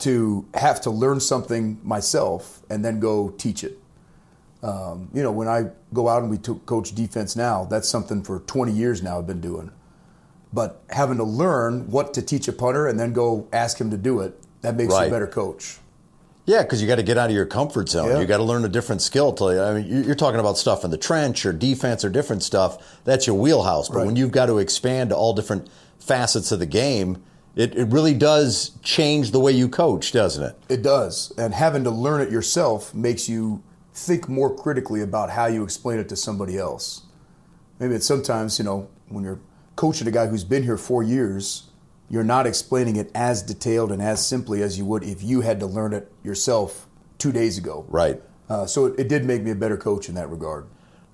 to 0.00 0.46
have 0.54 0.80
to 0.82 0.90
learn 0.90 1.20
something 1.20 1.78
myself 1.82 2.62
and 2.70 2.84
then 2.84 3.00
go 3.00 3.30
teach 3.30 3.64
it. 3.64 3.78
Um, 4.62 5.10
you 5.12 5.22
know, 5.22 5.30
when 5.30 5.46
I 5.46 5.66
go 5.92 6.08
out 6.08 6.22
and 6.22 6.30
we 6.30 6.38
coach 6.38 6.94
defense 6.94 7.36
now, 7.36 7.64
that's 7.64 7.88
something 7.88 8.22
for 8.22 8.40
20 8.40 8.72
years 8.72 9.02
now 9.02 9.18
I've 9.18 9.26
been 9.26 9.40
doing. 9.40 9.70
But 10.52 10.82
having 10.88 11.18
to 11.18 11.24
learn 11.24 11.90
what 11.90 12.14
to 12.14 12.22
teach 12.22 12.48
a 12.48 12.52
punter 12.52 12.86
and 12.86 12.98
then 12.98 13.12
go 13.12 13.46
ask 13.52 13.78
him 13.78 13.90
to 13.90 13.96
do 13.98 14.20
it, 14.20 14.40
that 14.62 14.76
makes 14.76 14.92
right. 14.92 15.02
you 15.02 15.08
a 15.08 15.10
better 15.10 15.26
coach. 15.26 15.78
Yeah, 16.46 16.62
because 16.62 16.82
you 16.82 16.88
got 16.88 16.96
to 16.96 17.02
get 17.02 17.16
out 17.16 17.30
of 17.30 17.36
your 17.36 17.46
comfort 17.46 17.88
zone. 17.88 18.10
Yeah. 18.10 18.20
You 18.20 18.26
got 18.26 18.36
to 18.36 18.42
learn 18.42 18.64
a 18.64 18.68
different 18.68 19.00
skill. 19.00 19.32
To, 19.34 19.62
I 19.62 19.74
mean, 19.80 20.04
you're 20.04 20.14
talking 20.14 20.40
about 20.40 20.58
stuff 20.58 20.84
in 20.84 20.90
the 20.90 20.98
trench 20.98 21.46
or 21.46 21.52
defense 21.52 22.04
or 22.04 22.10
different 22.10 22.42
stuff. 22.42 23.00
That's 23.04 23.26
your 23.26 23.36
wheelhouse. 23.36 23.88
But 23.88 23.98
right. 23.98 24.06
when 24.06 24.16
you've 24.16 24.32
got 24.32 24.46
to 24.46 24.58
expand 24.58 25.10
to 25.10 25.16
all 25.16 25.32
different 25.32 25.68
facets 25.98 26.52
of 26.52 26.58
the 26.58 26.66
game, 26.66 27.22
it, 27.56 27.74
it 27.76 27.88
really 27.88 28.14
does 28.14 28.72
change 28.82 29.30
the 29.30 29.40
way 29.40 29.52
you 29.52 29.68
coach, 29.68 30.12
doesn't 30.12 30.42
it? 30.42 30.56
It 30.68 30.82
does. 30.82 31.32
And 31.38 31.54
having 31.54 31.84
to 31.84 31.90
learn 31.90 32.20
it 32.20 32.30
yourself 32.30 32.92
makes 32.94 33.28
you 33.28 33.62
think 33.94 34.28
more 34.28 34.54
critically 34.54 35.00
about 35.00 35.30
how 35.30 35.46
you 35.46 35.62
explain 35.62 35.98
it 35.98 36.08
to 36.10 36.16
somebody 36.16 36.58
else. 36.58 37.02
Maybe 37.78 37.94
it's 37.94 38.06
sometimes, 38.06 38.58
you 38.58 38.64
know, 38.64 38.88
when 39.08 39.24
you're 39.24 39.40
coaching 39.76 40.08
a 40.08 40.10
guy 40.10 40.26
who's 40.26 40.44
been 40.44 40.62
here 40.62 40.76
four 40.76 41.02
years, 41.02 41.70
you're 42.08 42.24
not 42.24 42.46
explaining 42.46 42.96
it 42.96 43.10
as 43.14 43.42
detailed 43.42 43.90
and 43.90 44.02
as 44.02 44.26
simply 44.26 44.62
as 44.62 44.78
you 44.78 44.84
would 44.84 45.02
if 45.02 45.22
you 45.22 45.40
had 45.40 45.60
to 45.60 45.66
learn 45.66 45.92
it 45.92 46.12
yourself 46.22 46.86
two 47.18 47.32
days 47.32 47.58
ago. 47.58 47.84
Right. 47.88 48.22
Uh, 48.48 48.66
so 48.66 48.86
it, 48.86 49.00
it 49.00 49.08
did 49.08 49.24
make 49.24 49.42
me 49.42 49.50
a 49.50 49.54
better 49.54 49.76
coach 49.76 50.08
in 50.08 50.14
that 50.14 50.28
regard. 50.30 50.66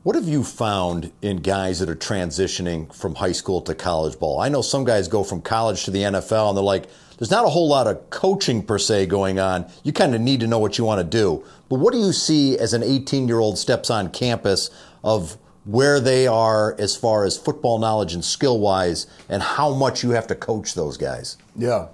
What 0.02 0.16
have 0.16 0.26
you 0.26 0.44
found 0.44 1.12
in 1.20 1.38
guys 1.38 1.80
that 1.80 1.90
are 1.90 1.94
transitioning 1.94 2.92
from 2.94 3.16
high 3.16 3.32
school 3.32 3.60
to 3.62 3.74
college 3.74 4.18
ball? 4.18 4.40
I 4.40 4.48
know 4.48 4.62
some 4.62 4.84
guys 4.84 5.08
go 5.08 5.22
from 5.22 5.42
college 5.42 5.84
to 5.84 5.90
the 5.90 6.00
NFL 6.00 6.48
and 6.48 6.56
they're 6.56 6.64
like, 6.64 6.88
there's 7.18 7.30
not 7.30 7.44
a 7.44 7.50
whole 7.50 7.68
lot 7.68 7.86
of 7.86 8.08
coaching 8.08 8.62
per 8.62 8.78
se 8.78 9.06
going 9.06 9.38
on. 9.38 9.70
You 9.84 9.92
kind 9.92 10.14
of 10.14 10.22
need 10.22 10.40
to 10.40 10.46
know 10.46 10.58
what 10.58 10.78
you 10.78 10.86
want 10.86 11.00
to 11.00 11.18
do. 11.18 11.44
But 11.68 11.80
what 11.80 11.92
do 11.92 11.98
you 11.98 12.14
see 12.14 12.56
as 12.56 12.72
an 12.72 12.82
18 12.82 13.28
year 13.28 13.40
old 13.40 13.58
steps 13.58 13.90
on 13.90 14.08
campus 14.08 14.70
of 15.04 15.36
where 15.64 16.00
they 16.00 16.26
are 16.26 16.74
as 16.78 16.96
far 16.96 17.24
as 17.24 17.36
football 17.36 17.78
knowledge 17.78 18.14
and 18.14 18.24
skill 18.24 18.58
wise, 18.58 19.06
and 19.28 19.42
how 19.42 19.74
much 19.74 20.02
you 20.02 20.10
have 20.10 20.26
to 20.26 20.34
coach 20.34 20.74
those 20.74 20.96
guys. 20.96 21.36
Yeah, 21.54 21.88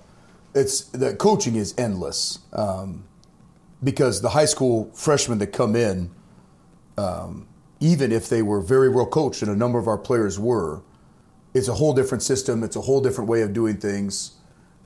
it's 0.55 0.83
the 0.83 1.15
coaching 1.15 1.57
is 1.57 1.75
endless 1.77 2.39
um, 2.53 3.05
because 3.83 4.23
the 4.23 4.31
high 4.31 4.45
school 4.45 4.91
freshmen 4.95 5.39
that 5.39 5.49
come 5.49 5.77
in, 5.77 6.11
um, 6.97 7.47
even 7.81 8.13
if 8.13 8.29
they 8.29 8.43
were 8.43 8.61
very 8.61 8.89
well 8.89 9.07
coached, 9.07 9.43
and 9.43 9.51
a 9.51 9.57
number 9.57 9.79
of 9.79 9.89
our 9.89 9.99
players 9.99 10.39
were, 10.39 10.83
it's 11.53 11.69
a 11.69 11.75
whole 11.75 11.93
different 11.93 12.23
system. 12.23 12.63
It's 12.63 12.77
a 12.77 12.81
whole 12.81 13.01
different 13.01 13.29
way 13.29 13.43
of 13.43 13.53
doing 13.53 13.77
things. 13.77 14.33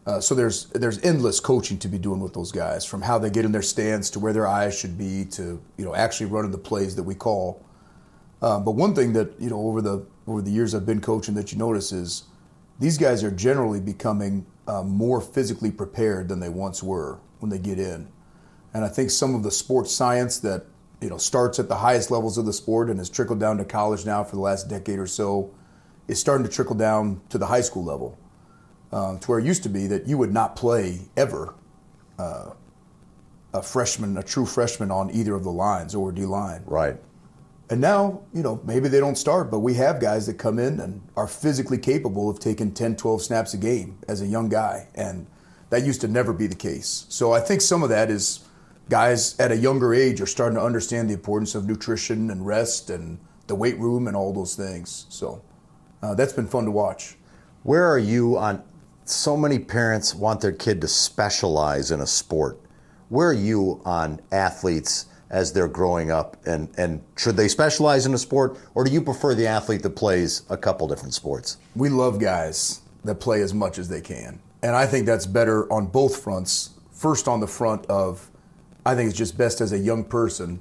Uh, 0.07 0.21
so 0.21 0.35
there's 0.35 0.67
there's 0.71 0.99
endless 1.05 1.39
coaching 1.39 1.79
to 1.79 1.87
be 1.87 1.99
doing 1.99 2.21
with 2.21 2.33
those 2.33 2.51
guys, 2.51 2.85
from 2.85 3.03
how 3.03 3.19
they 3.19 3.31
get 3.31 3.45
in 3.45 3.53
their 3.53 3.63
stance 3.63 4.09
to 4.11 4.19
where 4.19 4.33
their 4.33 4.47
eyes 4.47 4.77
should 4.77 4.97
be 4.97 5.25
to 5.27 5.61
you 5.77 5.85
know 5.85 5.95
actually 5.95 6.27
running 6.27 6.51
the 6.51 6.59
plays 6.59 6.97
that 6.97 7.03
we 7.03 7.15
call. 7.15 7.63
Um, 8.43 8.65
but 8.65 8.73
one 8.73 8.95
thing 8.95 9.13
that 9.13 9.41
you 9.41 9.51
know 9.51 9.61
over 9.61 9.83
the 9.83 10.07
over 10.27 10.43
the 10.43 10.51
years 10.51 10.75
I've 10.75 10.87
been 10.87 11.01
coaching 11.01 11.35
that 11.35 11.53
you 11.53 11.59
notice 11.59 11.93
is 11.93 12.25
these 12.79 12.97
guys 12.97 13.23
are 13.23 13.31
generally 13.31 13.81
becoming 13.81 14.47
uh, 14.67 14.83
more 14.83 15.21
physically 15.21 15.71
prepared 15.71 16.29
than 16.29 16.41
they 16.41 16.49
once 16.49 16.83
were 16.83 17.19
when 17.41 17.51
they 17.51 17.59
get 17.59 17.79
in. 17.79 18.09
And 18.73 18.85
I 18.85 18.89
think 18.89 19.11
some 19.11 19.35
of 19.35 19.43
the 19.43 19.51
sports 19.51 19.93
science 19.93 20.39
that 20.39 20.65
you 21.01 21.11
know 21.11 21.19
starts 21.19 21.59
at 21.59 21.69
the 21.69 21.77
highest 21.77 22.11
levels 22.11 22.39
of 22.39 22.47
the 22.47 22.53
sport 22.53 22.89
and 22.89 22.99
has 22.99 23.11
trickled 23.11 23.41
down 23.41 23.59
to 23.59 23.65
college 23.65 24.07
now 24.07 24.25
for 24.25 24.37
the 24.37 24.43
last 24.43 24.69
decade 24.69 24.99
or 24.99 25.07
so 25.07 25.53
is 26.09 26.19
starting 26.19 26.47
to 26.47 26.53
trickle 26.53 26.75
down 26.75 27.21
to 27.29 27.39
the 27.39 27.47
high 27.47 27.61
school 27.61 27.85
level, 27.85 28.19
um, 28.93 29.19
to 29.21 29.31
where 29.31 29.39
it 29.39 29.45
used 29.45 29.63
to 29.63 29.69
be 29.69 29.87
that 29.87 30.09
you 30.09 30.19
would 30.19 30.33
not 30.33 30.57
play 30.57 31.01
ever 31.17 31.55
uh, 32.19 32.51
a 33.55 33.63
freshman, 33.63 34.17
a 34.17 34.23
true 34.23 34.47
freshman 34.47 34.91
on 34.91 35.11
either 35.11 35.35
of 35.35 35.45
the 35.45 35.53
lines 35.53 35.95
or 35.95 36.11
D 36.13 36.25
line. 36.25 36.63
Right. 36.67 36.97
And 37.71 37.81
now, 37.81 38.23
you 38.35 38.43
know, 38.43 38.61
maybe 38.65 38.89
they 38.89 38.99
don't 38.99 39.17
start, 39.17 39.49
but 39.49 39.61
we 39.61 39.75
have 39.75 40.01
guys 40.01 40.27
that 40.27 40.35
come 40.35 40.59
in 40.59 40.81
and 40.81 41.01
are 41.17 41.29
physically 41.29 41.79
capable 41.79 42.29
of 42.29 42.41
taking 42.41 42.73
10, 42.73 42.97
12 42.97 43.23
snaps 43.23 43.55
a 43.55 43.57
game 43.57 43.99
as 44.09 44.21
a 44.21 44.27
young 44.27 44.49
guy. 44.49 44.89
And 44.97 45.29
that 45.71 45.85
used 45.85 46.01
to 46.01 46.09
never 46.09 46.33
be 46.33 46.49
the 46.49 46.57
case. 46.57 47.07
So 47.09 47.33
I 47.33 47.39
think 47.39 47.61
some 47.61 47.85
of 47.85 47.89
that 47.89 48.11
is 48.11 48.41
guys 48.89 49.39
at 49.39 49.53
a 49.53 49.57
younger 49.57 49.95
age 49.95 50.21
are 50.21 50.27
starting 50.27 50.59
to 50.59 50.65
understand 50.65 51.09
the 51.09 51.15
importance 51.15 51.55
of 51.55 51.65
nutrition 51.65 52.33
and 52.33 52.45
rest 52.45 52.91
and 52.91 53.21
the 53.47 53.55
weight 53.55 53.79
room 53.79 54.09
and 54.09 54.17
all 54.17 54.33
those 54.33 54.57
things. 54.57 55.07
So 55.09 55.41
uh, 56.03 56.17
that's 56.17 56.33
been 56.33 56.49
fun 56.49 56.65
to 56.65 56.73
watch. 56.73 57.17
Where 57.63 57.89
are 57.89 57.99
you 57.99 58.37
on? 58.37 58.65
So 59.05 59.37
many 59.37 59.61
parents 59.61 60.13
want 60.15 60.41
their 60.41 60.53
kid 60.53 60.81
to 60.81 60.89
specialize 60.89 61.93
in 61.93 62.01
a 62.01 62.07
sport. 62.07 62.61
Where 63.09 63.29
are 63.29 63.33
you 63.33 63.81
on 63.85 64.21
athletes? 64.33 65.07
As 65.31 65.53
they're 65.53 65.69
growing 65.69 66.11
up? 66.11 66.37
And, 66.47 66.69
and 66.77 67.03
should 67.17 67.37
they 67.37 67.49
specialize 67.49 68.07
in 68.07 68.15
a 68.15 68.19
sport, 68.19 68.59
or 68.75 68.85
do 68.85 68.91
you 68.91 69.01
prefer 69.01 69.35
the 69.35 69.47
athlete 69.47 69.83
that 69.83 69.91
plays 69.97 70.43
a 70.51 70.57
couple 70.57 70.89
different 70.89 71.15
sports? 71.15 71.57
We 71.75 71.89
love 71.89 72.19
guys 72.19 72.81
that 73.05 73.17
play 73.17 73.41
as 73.43 73.55
much 73.55 73.79
as 73.79 73.89
they 73.89 74.01
can. 74.01 74.41
And 74.63 74.77
I 74.77 74.87
think 74.87 75.07
that's 75.07 75.27
better 75.27 75.71
on 75.73 75.87
both 75.87 76.23
fronts. 76.23 76.71
First, 76.93 77.29
on 77.29 77.41
the 77.41 77.47
front 77.47 77.87
of, 77.87 78.29
I 78.85 78.95
think 78.95 79.09
it's 79.09 79.19
just 79.19 79.39
best 79.39 79.61
as 79.61 79.73
a 79.73 79.79
young 79.79 80.05
person 80.05 80.61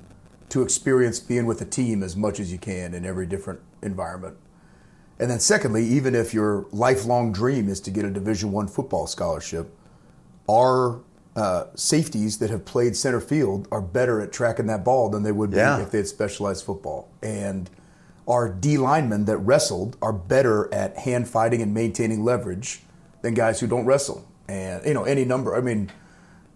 to 0.49 0.61
experience 0.61 1.19
being 1.19 1.45
with 1.45 1.61
a 1.61 1.65
team 1.65 2.01
as 2.01 2.15
much 2.15 2.39
as 2.39 2.51
you 2.51 2.57
can 2.57 2.93
in 2.93 3.05
every 3.05 3.25
different 3.25 3.59
environment. 3.81 4.37
And 5.19 5.29
then 5.29 5.39
secondly, 5.39 5.85
even 5.85 6.15
if 6.15 6.33
your 6.33 6.65
lifelong 6.71 7.33
dream 7.33 7.67
is 7.67 7.81
to 7.81 7.91
get 7.91 8.05
a 8.05 8.09
Division 8.09 8.51
One 8.53 8.67
football 8.67 9.05
scholarship, 9.05 9.75
our 10.49 11.01
uh, 11.39 11.67
safeties 11.75 12.39
that 12.39 12.49
have 12.49 12.65
played 12.65 12.95
center 12.97 13.21
field 13.21 13.67
are 13.71 13.81
better 13.81 14.19
at 14.19 14.31
tracking 14.33 14.67
that 14.67 14.83
ball 14.83 15.09
than 15.09 15.23
they 15.23 15.31
would 15.31 15.51
be 15.51 15.57
Yeah. 15.57 15.79
if 15.81 15.89
they 15.91 15.99
had 15.99 16.07
specialized 16.07 16.65
football. 16.65 17.07
And 17.23 17.69
our 18.27 18.49
D 18.49 18.77
linemen 18.77 19.25
that 19.25 19.37
wrestled 19.37 19.95
are 20.01 20.11
better 20.13 20.71
at 20.73 20.97
hand 20.97 21.29
fighting 21.29 21.61
and 21.61 21.73
maintaining 21.73 22.23
leverage 22.23 22.83
than 23.21 23.33
guys 23.33 23.59
who 23.61 23.67
don't 23.67 23.85
wrestle. 23.85 24.25
And 24.49 24.85
you 24.85 24.93
know, 24.93 25.03
any 25.05 25.23
number. 25.25 25.55
I 25.55 25.61
mean, 25.61 25.89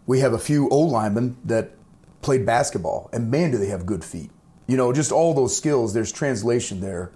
we 0.05 0.19
have 0.19 0.33
a 0.33 0.37
few 0.39 0.67
O 0.69 0.79
linemen 0.79 1.37
that 1.45 1.71
played 2.21 2.45
basketball, 2.45 3.09
and 3.13 3.31
man, 3.31 3.51
do 3.51 3.57
they 3.57 3.67
have 3.67 3.85
good 3.85 4.03
feet. 4.03 4.31
You 4.67 4.75
know, 4.77 4.91
just 4.93 5.11
all 5.11 5.33
those 5.33 5.55
skills. 5.55 5.93
There's 5.93 6.11
translation 6.11 6.81
there. 6.81 7.11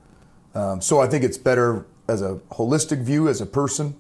Um, 0.56 0.82
so 0.82 1.00
I 1.02 1.08
think 1.08 1.24
it's 1.24 1.38
better 1.38 1.86
as 2.08 2.22
a 2.22 2.40
holistic 2.52 3.02
view 3.04 3.28
as 3.28 3.42
a 3.42 3.46
person, 3.46 3.96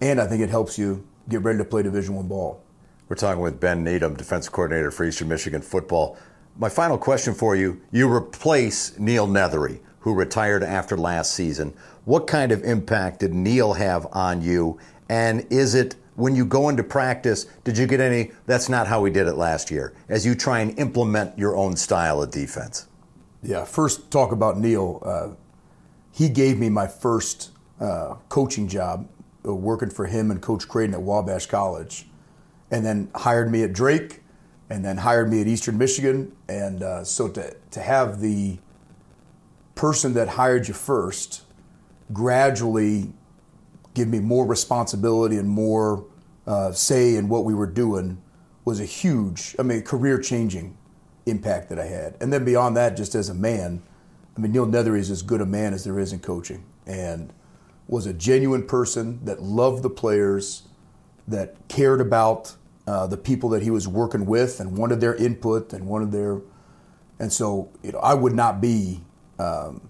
and 0.00 0.20
I 0.20 0.26
think 0.26 0.42
it 0.42 0.50
helps 0.50 0.78
you 0.78 1.04
get 1.28 1.42
ready 1.42 1.58
to 1.58 1.64
play 1.64 1.82
Division 1.82 2.14
One 2.16 2.26
ball. 2.28 2.60
We're 3.08 3.16
talking 3.16 3.40
with 3.40 3.58
Ben 3.58 3.82
Needham, 3.82 4.16
defense 4.16 4.50
coordinator 4.50 4.90
for 4.90 5.04
Eastern 5.04 5.28
Michigan 5.28 5.62
football. 5.62 6.18
My 6.58 6.68
final 6.68 6.98
question 6.98 7.32
for 7.32 7.56
you 7.56 7.80
you 7.90 8.12
replace 8.12 8.98
Neal 8.98 9.26
Neathery, 9.26 9.80
who 10.00 10.12
retired 10.12 10.62
after 10.62 10.94
last 10.96 11.32
season. 11.32 11.72
What 12.04 12.26
kind 12.26 12.52
of 12.52 12.62
impact 12.64 13.20
did 13.20 13.32
Neal 13.32 13.72
have 13.74 14.06
on 14.12 14.42
you? 14.42 14.78
And 15.08 15.46
is 15.48 15.74
it 15.74 15.96
when 16.16 16.34
you 16.34 16.44
go 16.44 16.68
into 16.68 16.82
practice, 16.82 17.44
did 17.64 17.78
you 17.78 17.86
get 17.86 18.00
any, 18.00 18.32
that's 18.44 18.68
not 18.68 18.86
how 18.88 19.00
we 19.00 19.08
did 19.08 19.26
it 19.26 19.36
last 19.36 19.70
year, 19.70 19.94
as 20.08 20.26
you 20.26 20.34
try 20.34 20.58
and 20.58 20.76
implement 20.78 21.38
your 21.38 21.56
own 21.56 21.76
style 21.76 22.20
of 22.20 22.30
defense? 22.30 22.88
Yeah, 23.42 23.64
first 23.64 24.10
talk 24.10 24.32
about 24.32 24.58
Neal. 24.58 25.00
Uh, 25.02 25.28
he 26.12 26.28
gave 26.28 26.58
me 26.58 26.68
my 26.68 26.88
first 26.88 27.52
uh, 27.80 28.16
coaching 28.28 28.66
job 28.68 29.08
uh, 29.46 29.54
working 29.54 29.90
for 29.90 30.06
him 30.06 30.30
and 30.32 30.42
Coach 30.42 30.66
Creighton 30.66 30.94
at 30.94 31.02
Wabash 31.02 31.46
College, 31.46 32.07
and 32.70 32.84
then 32.84 33.10
hired 33.14 33.50
me 33.50 33.62
at 33.62 33.72
Drake, 33.72 34.22
and 34.70 34.84
then 34.84 34.98
hired 34.98 35.30
me 35.30 35.40
at 35.40 35.46
Eastern 35.46 35.78
Michigan. 35.78 36.36
And 36.48 36.82
uh, 36.82 37.04
so 37.04 37.28
to, 37.28 37.56
to 37.70 37.80
have 37.80 38.20
the 38.20 38.58
person 39.74 40.14
that 40.14 40.28
hired 40.28 40.68
you 40.68 40.74
first 40.74 41.42
gradually 42.12 43.12
give 43.94 44.08
me 44.08 44.20
more 44.20 44.46
responsibility 44.46 45.36
and 45.36 45.48
more 45.48 46.04
uh, 46.46 46.72
say 46.72 47.16
in 47.16 47.28
what 47.28 47.44
we 47.44 47.54
were 47.54 47.66
doing 47.66 48.20
was 48.64 48.80
a 48.80 48.84
huge, 48.84 49.56
I 49.58 49.62
mean, 49.62 49.82
career 49.82 50.18
changing 50.18 50.76
impact 51.26 51.68
that 51.70 51.78
I 51.78 51.86
had. 51.86 52.16
And 52.20 52.32
then 52.32 52.44
beyond 52.44 52.76
that, 52.76 52.96
just 52.96 53.14
as 53.14 53.28
a 53.28 53.34
man, 53.34 53.82
I 54.36 54.40
mean, 54.40 54.52
Neal 54.52 54.66
Neathery 54.66 54.98
is 54.98 55.10
as 55.10 55.22
good 55.22 55.40
a 55.40 55.46
man 55.46 55.74
as 55.74 55.84
there 55.84 55.98
is 55.98 56.12
in 56.12 56.20
coaching 56.20 56.64
and 56.86 57.32
was 57.88 58.06
a 58.06 58.12
genuine 58.12 58.66
person 58.66 59.24
that 59.24 59.42
loved 59.42 59.82
the 59.82 59.90
players, 59.90 60.67
that 61.28 61.68
cared 61.68 62.00
about 62.00 62.54
uh, 62.86 63.06
the 63.06 63.16
people 63.16 63.50
that 63.50 63.62
he 63.62 63.70
was 63.70 63.86
working 63.86 64.26
with 64.26 64.60
and 64.60 64.76
wanted 64.76 65.00
their 65.00 65.14
input 65.14 65.72
and 65.72 65.86
wanted 65.86 66.10
their. 66.10 66.40
And 67.18 67.32
so, 67.32 67.70
you 67.82 67.92
know, 67.92 67.98
I 67.98 68.14
would 68.14 68.34
not 68.34 68.60
be 68.60 69.02
um, 69.38 69.88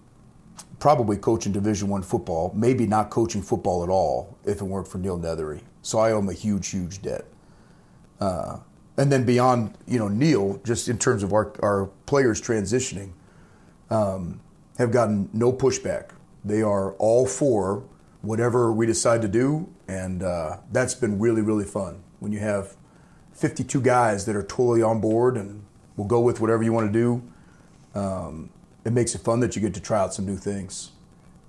probably 0.79 1.17
coaching 1.17 1.53
Division 1.53 1.89
One 1.89 2.03
football, 2.03 2.53
maybe 2.55 2.87
not 2.87 3.11
coaching 3.11 3.43
football 3.43 3.85
at 3.85 3.89
all 3.89 4.37
if 4.45 4.61
it 4.61 4.65
weren't 4.65 4.89
for 4.89 4.99
Neal 4.99 5.19
Neathery. 5.19 5.61
So 5.83 5.99
I 5.99 6.13
owe 6.13 6.19
him 6.19 6.29
a 6.29 6.33
huge, 6.33 6.69
huge 6.69 7.01
debt. 7.03 7.25
Uh, 8.21 8.59
and 8.97 9.13
then 9.13 9.25
beyond, 9.25 9.79
you 9.87 9.99
know, 9.99 10.09
Neal, 10.09 10.61
just 10.65 10.89
in 10.89 10.99
terms 10.99 11.23
of 11.23 11.33
our, 11.33 11.53
our 11.63 11.87
players 12.07 12.43
transitioning, 12.43 13.13
um, 13.91 14.41
have 14.77 14.91
gotten 14.91 15.31
no 15.33 15.53
pushback. 15.53 16.11
They 16.45 16.63
are 16.63 16.95
all 16.95 17.27
for 17.27 17.85
whatever 18.23 18.73
we 18.73 18.87
decide 18.87 19.23
to 19.23 19.29
do, 19.29 19.73
and 19.87 20.23
uh, 20.23 20.59
that's 20.73 20.95
been 20.95 21.19
really, 21.19 21.43
really 21.43 21.65
fun. 21.65 22.03
When 22.21 22.33
you 22.33 22.41
have 22.41 22.77
52 23.33 23.81
guys 23.81 24.27
that 24.27 24.35
are 24.35 24.43
totally 24.43 24.83
on 24.83 25.01
board 25.01 25.37
and 25.37 25.65
will 25.97 26.05
go 26.05 26.21
with 26.21 26.41
whatever 26.41 26.63
you 26.63 26.73
want 26.73 26.93
to 26.93 26.93
do, 26.93 27.23
um, 27.99 28.51
it 28.85 28.93
makes 28.93 29.15
it 29.15 29.21
fun 29.21 29.41
that 29.41 29.55
you 29.55 29.63
get 29.63 29.75
to 29.75 29.81
try 29.81 29.99
out 29.99 30.15
some 30.15 30.27
new 30.27 30.37
things. 30.37 30.93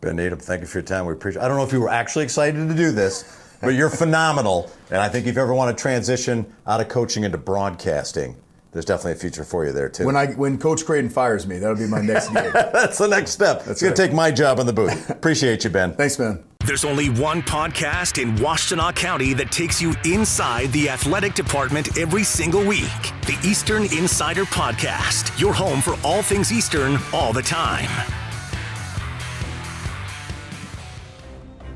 Ben 0.02 0.16
Needham, 0.16 0.40
thank 0.40 0.62
you 0.62 0.68
for 0.68 0.80
your 0.80 0.86
time. 0.86 1.06
We 1.06 1.14
appreciate. 1.14 1.42
I 1.42 1.48
don't 1.48 1.58
know 1.58 1.64
if 1.64 1.74
you 1.74 1.82
were 1.82 1.90
actually 1.90 2.24
excited 2.24 2.68
to 2.68 2.76
do 2.76 2.92
this, 2.92 3.58
but 3.62 3.70
you're 3.70 3.90
phenomenal. 3.90 4.72
And 4.90 5.02
I 5.02 5.10
think 5.10 5.28
if 5.28 5.36
you 5.36 5.42
ever 5.42 5.54
want 5.54 5.76
to 5.76 5.82
transition 5.82 6.54
out 6.66 6.80
of 6.80 6.88
coaching 6.88 7.24
into 7.24 7.38
broadcasting, 7.38 8.38
there's 8.72 8.86
definitely 8.86 9.14
a 9.14 9.16
future 9.16 9.44
for 9.44 9.66
you 9.66 9.74
there 9.74 9.90
too. 9.90 10.06
When 10.06 10.16
I 10.16 10.28
when 10.28 10.58
Coach 10.58 10.86
Creighton 10.86 11.10
fires 11.10 11.48
me, 11.48 11.58
that'll 11.58 11.76
be 11.76 11.88
my 11.88 12.02
next 12.02 12.30
gig. 12.34 12.54
That's 12.54 12.98
the 12.98 13.08
next 13.08 13.32
step. 13.32 13.60
That's 13.60 13.72
it's 13.72 13.82
gonna 13.82 13.96
take 13.96 14.14
my 14.14 14.32
job 14.32 14.60
in 14.60 14.68
the 14.68 14.74
booth. 14.74 15.10
Appreciate 15.10 15.64
you, 15.64 15.70
Ben. 15.70 15.94
Thanks, 15.96 16.18
man. 16.20 16.44
There's 16.66 16.86
only 16.86 17.10
one 17.10 17.42
podcast 17.42 18.22
in 18.22 18.36
Washtenaw 18.36 18.94
County 18.94 19.34
that 19.34 19.52
takes 19.52 19.82
you 19.82 19.96
inside 20.06 20.72
the 20.72 20.90
athletic 20.90 21.34
department 21.34 21.98
every 21.98 22.24
single 22.24 22.64
week. 22.64 22.84
The 23.26 23.40
Eastern 23.44 23.84
Insider 23.86 24.44
Podcast, 24.44 25.40
your 25.40 25.54
home 25.54 25.82
for 25.82 25.96
all 26.04 26.22
things 26.22 26.52
Eastern 26.52 27.00
all 27.12 27.34
the 27.34 27.42
time. 27.42 27.90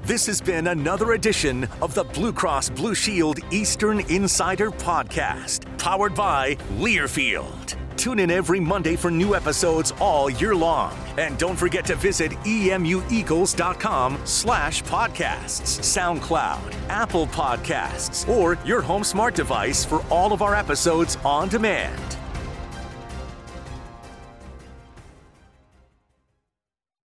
This 0.04 0.28
has 0.28 0.42
been 0.42 0.68
another 0.68 1.14
edition 1.14 1.68
of 1.82 1.94
the 1.94 2.04
Blue 2.04 2.34
Cross 2.34 2.72
Blue 2.72 2.94
Shield 2.94 3.40
Eastern 3.52 4.02
Insider 4.12 4.70
Podcast, 4.70 5.66
powered 5.80 6.14
by 6.14 6.56
Learfield. 6.78 7.63
Tune 8.04 8.20
in 8.20 8.32
every 8.32 8.60
Monday 8.60 8.98
for 8.98 9.10
new 9.10 9.34
episodes 9.34 9.94
all 9.98 10.30
year 10.30 10.54
long. 10.54 10.94
And 11.18 11.38
don't 11.38 11.56
forget 11.56 11.86
to 11.86 11.96
visit 11.96 12.34
emueagles.com 12.44 14.20
slash 14.26 14.84
podcasts, 14.84 15.80
SoundCloud, 15.80 16.90
Apple 16.90 17.28
Podcasts, 17.28 18.28
or 18.28 18.58
your 18.66 18.82
home 18.82 19.06
smart 19.06 19.36
device 19.36 19.86
for 19.86 20.04
all 20.10 20.34
of 20.34 20.42
our 20.42 20.54
episodes 20.54 21.16
on 21.24 21.48
demand. 21.48 22.18